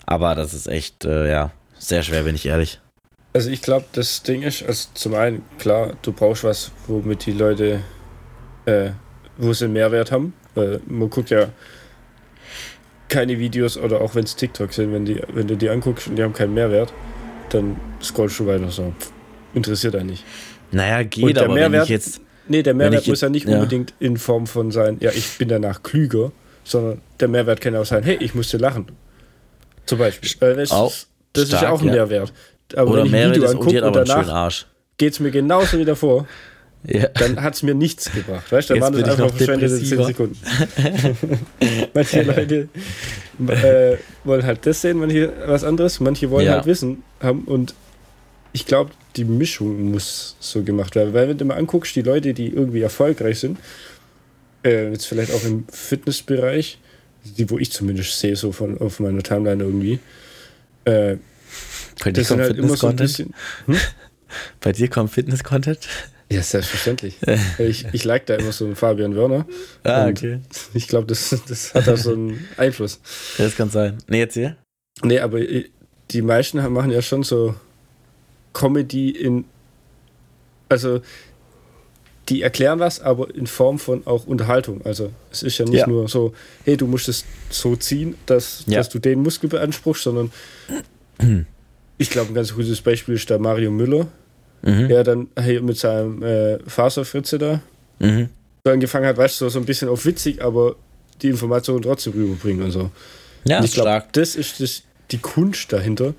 [0.07, 2.82] Aber das ist echt, äh, ja, sehr schwer, bin ich ehrlich.
[3.35, 7.33] Also ich glaube, das Ding ist, also zum einen, klar, du brauchst was, womit die
[7.33, 7.80] Leute,
[8.66, 8.91] äh,
[9.39, 10.35] wo sie einen Mehrwert haben.
[10.55, 11.49] Weil man guckt ja
[13.09, 16.16] keine Videos oder auch wenn es TikTok sind, wenn, die, wenn du die anguckst und
[16.16, 16.93] die haben keinen Mehrwert,
[17.51, 18.93] dann scrollst du weiter so.
[19.55, 20.24] Interessiert einen nicht.
[20.70, 22.20] Naja, Und geht, der aber wenn Mehrwert- ich jetzt.
[22.49, 23.55] Nee, der Mehrwert muss ja nicht ja.
[23.55, 26.33] unbedingt in Form von sein, ja, ich bin danach klüger,
[26.64, 28.87] sondern der Mehrwert kann auch sein, hey, ich musste lachen.
[29.87, 30.30] Zum Beispiel.
[30.41, 31.93] Äh, das ist, das ist ja stark, auch ein ja.
[31.95, 32.33] Mehrwert.
[32.77, 34.66] Aber Oder wenn ich ein Video angucke und danach Arsch.
[34.99, 36.27] geht es mir genauso wie davor,
[36.85, 37.07] Ja.
[37.14, 38.51] dann hat es mir nichts gebracht.
[38.51, 40.05] Weißt du, dann waren das einfach verschwendete 10 depressiver.
[40.05, 40.37] Sekunden.
[41.95, 42.68] manche Leute
[43.49, 46.55] äh, wollen halt das sehen, manche was anderes, manche wollen Ja.
[46.55, 47.75] halt Wissen haben und
[48.53, 51.14] ich glaube, die Mischung muss so gemacht werden.
[51.14, 53.59] Weil wenn du mal anguckst, die Leute, die irgendwie erfolgreich sind,
[54.64, 56.79] äh, jetzt vielleicht auch im Fitnessbereich,
[57.25, 60.01] die, wo ich zumindest sehe, so von auf meiner Timeline irgendwie,
[60.85, 61.16] äh,
[62.05, 63.34] Bei dir das kommt halt immer so Fitness-Content?
[63.66, 63.80] bisschen.
[64.61, 65.78] Bei dir kommt Fitness-Content?
[66.30, 67.16] Ja, selbstverständlich.
[67.59, 69.47] ich, ich like da immer so einen Fabian Werner.
[69.84, 70.22] Ah, Und
[70.72, 73.01] Ich glaube, das, das hat da so einen Einfluss.
[73.36, 73.99] Das kann sein.
[74.09, 74.57] Nee, erzähl.
[75.03, 75.40] Nee, aber
[76.11, 77.55] die meisten machen ja schon so
[78.55, 79.45] Comedy in.
[80.70, 81.03] Also,
[82.30, 84.80] die erklären was, aber in Form von auch Unterhaltung.
[84.86, 85.86] Also, es ist ja nicht Ja.
[85.86, 86.32] nur so,
[86.64, 88.78] hey, du musst es so ziehen, dass, Ja.
[88.78, 90.32] dass du den Muskel beanspruchst, sondern
[92.03, 94.07] ich glaube, ein ganz gutes Beispiel ist der Mario Müller,
[94.64, 94.88] Mhm.
[94.88, 97.61] der dann hey, mit seinem äh, Faserfritze da
[97.98, 98.28] Mhm.
[98.64, 100.76] so angefangen hat, weißt du, so, so ein bisschen auf witzig, aber
[101.20, 102.90] die Informationen trotzdem rüberbringen und so.
[103.44, 106.14] Ja, Und ich glaube, das ist das, die Kunst dahinter.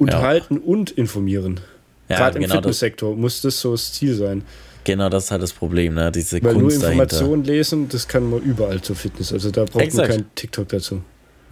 [0.00, 1.60] Unterhalten und informieren.
[2.08, 4.42] Ja, Gerade im genau das, Fitnesssektor muss das so das Ziel sein.
[4.82, 6.10] genau das ist halt das Problem, ne?
[6.10, 7.02] Diese Weil nur Kunst dahinter.
[7.04, 9.32] Informationen lesen, das kann man überall zur Fitness.
[9.32, 10.08] Also da braucht Exakt.
[10.08, 11.00] man kein TikTok dazu.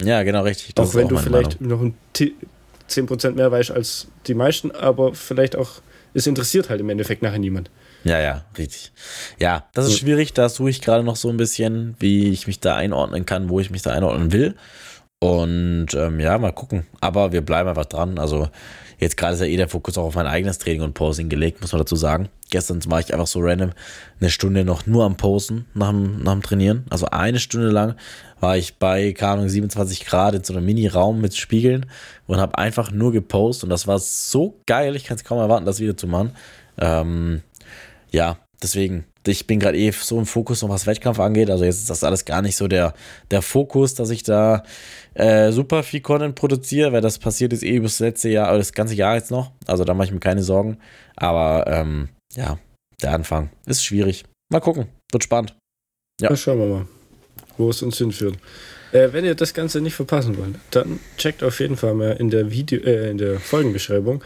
[0.03, 0.75] Ja, genau, richtig.
[0.75, 1.77] Das auch wenn du vielleicht Meinung.
[1.79, 2.35] noch ein Ti-
[2.93, 5.81] 10% mehr weißt als die meisten, aber vielleicht auch,
[6.13, 7.69] es interessiert halt im Endeffekt nachher niemand.
[8.03, 8.91] Ja, ja, richtig.
[9.39, 10.33] Ja, das ist schwierig.
[10.33, 13.59] Da suche ich gerade noch so ein bisschen, wie ich mich da einordnen kann, wo
[13.59, 14.55] ich mich da einordnen will.
[15.19, 16.85] Und ähm, ja, mal gucken.
[16.99, 18.19] Aber wir bleiben einfach dran.
[18.19, 18.49] Also
[18.99, 21.61] jetzt gerade ist ja eh der Fokus auch auf mein eigenes Training und Posing gelegt,
[21.61, 22.29] muss man dazu sagen.
[22.49, 23.71] Gestern war ich einfach so random
[24.19, 26.85] eine Stunde noch nur am Posen nach dem, nach dem Trainieren.
[26.89, 27.95] Also eine Stunde lang
[28.39, 31.85] war ich bei, keine Ahnung, 27 Grad in so einem Mini-Raum mit Spiegeln
[32.27, 33.63] und habe einfach nur gepostet.
[33.65, 34.95] Und das war so geil.
[34.95, 36.31] Ich kann es kaum erwarten, das wieder zu machen.
[36.77, 37.41] Ähm,
[38.11, 41.49] ja, deswegen, ich bin gerade eh so im Fokus, noch was Wettkampf angeht.
[41.49, 42.93] Also jetzt ist das alles gar nicht so der,
[43.31, 44.63] der Fokus, dass ich da
[45.13, 48.73] äh, super viel Content produziere, weil das passiert ist eh das letzte Jahr, oder das
[48.73, 49.51] ganze Jahr jetzt noch.
[49.65, 50.77] Also da mache ich mir keine Sorgen.
[51.15, 52.59] Aber ähm, ja,
[53.01, 54.25] der Anfang ist schwierig.
[54.51, 55.55] Mal gucken, wird spannend.
[56.21, 56.29] Ja.
[56.29, 56.87] Na, schauen wir mal,
[57.57, 58.37] wo es uns hinführt.
[58.91, 62.29] Äh, wenn ihr das Ganze nicht verpassen wollt, dann checkt auf jeden Fall mal in
[62.29, 64.23] der Video, äh, in der Folgenbeschreibung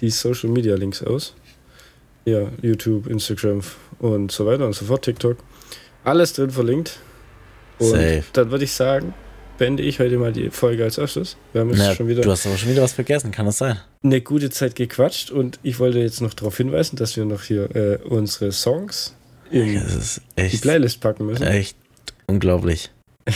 [0.00, 1.34] die Social Media Links aus.
[2.24, 3.62] Ja, YouTube, Instagram
[3.98, 5.36] und so weiter und so fort, TikTok.
[6.04, 6.98] Alles drin verlinkt.
[7.78, 8.24] Und Safe.
[8.32, 9.14] dann würde ich sagen,
[9.56, 11.36] beende ich heute mal die Folge als erstes.
[11.52, 13.58] Wir haben jetzt Na, schon wieder du hast aber schon wieder was vergessen, kann das
[13.58, 13.78] sein?
[14.02, 17.74] eine gute Zeit gequatscht und ich wollte jetzt noch darauf hinweisen, dass wir noch hier
[17.74, 19.14] äh, unsere Songs
[19.50, 21.42] in ist die echt, Playlist packen müssen.
[21.42, 21.76] echt
[22.26, 22.90] unglaublich.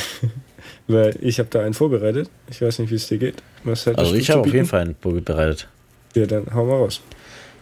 [0.88, 2.28] Weil ich habe da einen vorbereitet.
[2.50, 3.42] Ich weiß nicht, wie es dir geht.
[3.64, 5.68] Was hättest Also ich habe auf jeden Fall einen Bogen bereitet.
[6.14, 7.00] Ja, dann hau mal raus.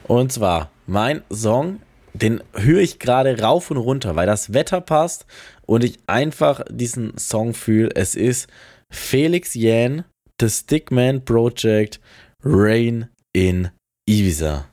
[0.05, 1.80] Und zwar mein Song,
[2.12, 5.26] den höre ich gerade rauf und runter, weil das Wetter passt
[5.66, 7.90] und ich einfach diesen Song fühle.
[7.94, 8.48] Es ist
[8.90, 10.04] Felix Yan,
[10.40, 12.00] The Stickman Project,
[12.42, 13.70] Rain in
[14.08, 14.66] Ibiza.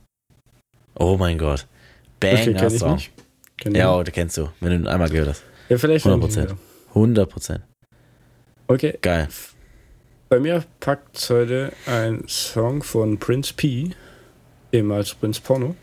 [0.95, 1.67] Oh mein Gott.
[2.23, 2.99] Okay, Banger ich Song.
[3.65, 5.43] Ja, oh, den kennst du, wenn du ihn einmal gehört hast.
[5.69, 6.15] ja, vielleicht 100%.
[6.17, 6.57] nicht mehr.
[6.89, 7.61] 100 Prozent.
[8.67, 9.27] Okay, Geil.
[10.29, 13.91] bei mir packt heute ein Song von Prince P,
[14.71, 15.75] ehemals Prince Porno.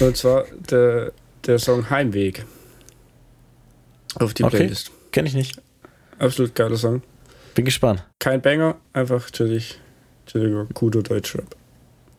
[0.00, 1.12] Und zwar der,
[1.46, 2.44] der Song Heimweg.
[4.16, 4.56] Auf die Okay.
[4.58, 4.90] Playlist.
[5.12, 5.60] Kenn ich nicht.
[6.18, 7.02] Absolut geiler Song.
[7.54, 8.04] Bin gespannt.
[8.18, 9.78] Kein Banger, einfach chillig,
[10.26, 11.54] chilliger, guter Deutschrap.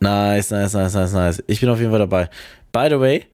[0.00, 1.42] Nice, nice, nice, nice, nice.
[1.46, 2.28] Ich bin auf jeden Fall dabei.
[2.72, 3.26] By the way,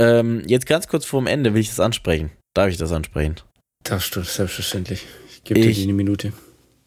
[0.00, 2.30] ähm, jetzt ganz kurz vorm Ende will ich das ansprechen.
[2.54, 3.36] Darf ich das ansprechen?
[3.84, 5.06] Darfst du, selbstverständlich.
[5.28, 6.32] Ich gebe dir eine Minute.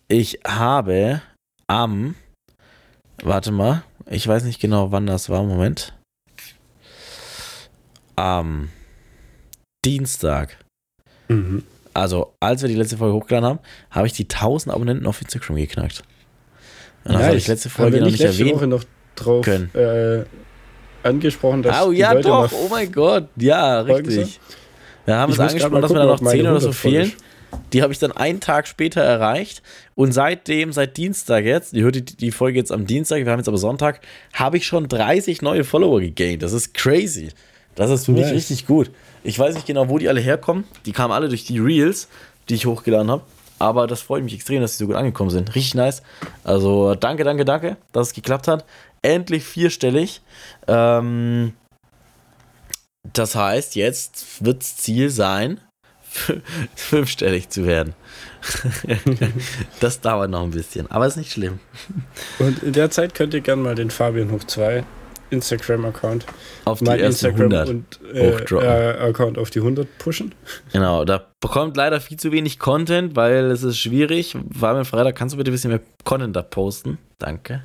[0.08, 1.22] Ich habe
[1.68, 2.16] am,
[3.24, 5.94] warte mal, ich weiß nicht genau, wann das war, Moment.
[8.16, 8.70] Am
[9.86, 10.58] Dienstag,
[11.28, 11.64] Mhm.
[11.94, 13.60] also als wir die letzte Folge hochgeladen haben,
[13.90, 16.04] habe ich die 1000 Abonnenten auf Instagram geknackt.
[17.04, 18.58] Und habe ich letzte Folge wir noch nicht letzte erwähnt.
[18.58, 18.84] Woche noch
[19.16, 19.74] drauf können.
[19.74, 20.24] äh,
[21.04, 24.40] angesprochen, dass Oh die ja, Leute doch, oh mein Gott, ja, richtig.
[25.06, 26.92] Wir haben Ich es angesprochen, dass gucken, da noch 10 meine oder so 100 voll
[26.92, 27.14] fehlen.
[27.74, 29.62] Die habe ich dann einen Tag später erreicht
[29.96, 33.40] und seitdem, seit Dienstag jetzt, ihr hört die, die Folge jetzt am Dienstag, wir haben
[33.40, 34.00] jetzt aber Sonntag,
[34.34, 36.44] habe ich schon 30 neue Follower gegaint.
[36.44, 37.30] Das ist crazy.
[37.76, 38.34] Das ist für mich Nice.
[38.34, 38.92] richtig gut.
[39.24, 40.66] Ich weiß nicht genau, wo die alle herkommen.
[40.86, 42.08] Die kamen alle durch die Reels,
[42.50, 43.24] die ich hochgeladen habe.
[43.60, 45.54] Aber das freut mich extrem, dass die so gut angekommen sind.
[45.54, 46.02] Richtig nice.
[46.44, 48.66] Also danke, danke, danke, dass es geklappt hat.
[49.04, 50.22] Endlich vierstellig.
[50.68, 51.54] Ähm,
[53.14, 55.60] das heißt, jetzt wird Ziel sein,
[56.76, 57.94] fünfstellig zu werden.
[59.80, 61.60] das dauert noch ein bisschen, aber ist nicht schlimm.
[62.40, 64.84] Und in der Zeit könnt ihr gerne mal den Fabian Hoch 2
[65.32, 66.26] Instagram-Account,
[66.66, 67.70] Auf die mein ersten Instagram 100.
[67.70, 70.36] und äh, äh, Account auf die 100 pushen.
[70.74, 74.36] Genau, da bekommt leider viel zu wenig Content, weil es ist schwierig.
[74.58, 76.98] Fabian Freitag, kannst du bitte ein bisschen mehr Content da posten?
[77.18, 77.64] Danke.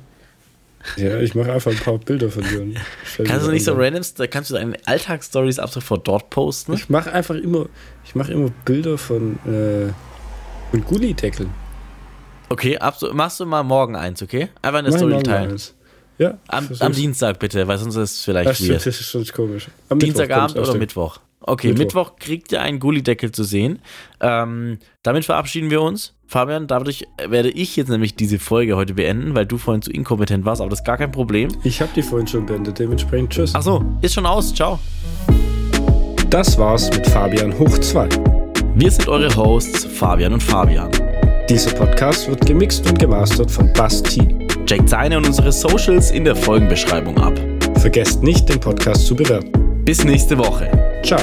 [0.95, 2.79] Ja, ich mache einfach ein paar Bilder von dir.
[3.17, 6.73] Kannst du da nicht so random, kannst du deine Alltagsstories ab sofort dort posten?
[6.73, 7.65] Ich mache einfach immer,
[8.05, 9.91] ich mache immer Bilder von, äh,
[10.71, 11.49] von Gulli-Deckeln.
[12.47, 12.79] Okay,
[13.11, 14.47] machst du mal morgen eins, okay?
[14.61, 15.51] Einfach eine Story teilen.
[15.51, 15.73] eins.
[16.17, 18.85] Ja, Am, am Dienstag bitte, weil sonst ist es vielleicht Das, weird.
[18.85, 19.67] das ist sonst komisch.
[19.89, 21.19] Am Dienstagabend oder dem- Mittwoch?
[21.41, 22.15] Okay, Mittwoch, Mittwoch.
[22.19, 23.79] kriegt ihr einen Gullideckel zu sehen.
[24.19, 26.13] Ähm, damit verabschieden wir uns.
[26.25, 30.43] Fabian, dadurch werde ich jetzt nämlich diese Folge heute beenden, weil du vorhin zu inkompetent
[30.43, 31.49] warst, aber das ist gar kein Problem.
[31.63, 33.51] Ich habe die vorhin schon beendet, dementsprechend tschüss.
[33.55, 34.53] Ach so, ist schon aus.
[34.53, 34.79] Ciao.
[36.29, 38.09] Das war's mit Fabian Hoch 2.
[38.75, 40.91] Wir sind eure Hosts Fabian und Fabian.
[41.49, 44.46] Dieser Podcast wird gemixt und gemastert von Basti.
[44.67, 47.39] Checkt seine und unsere Socials in der Folgenbeschreibung ab.
[47.79, 49.85] Vergesst nicht, den Podcast zu bewerten.
[49.85, 50.69] Bis nächste Woche.
[51.03, 51.21] Ciao.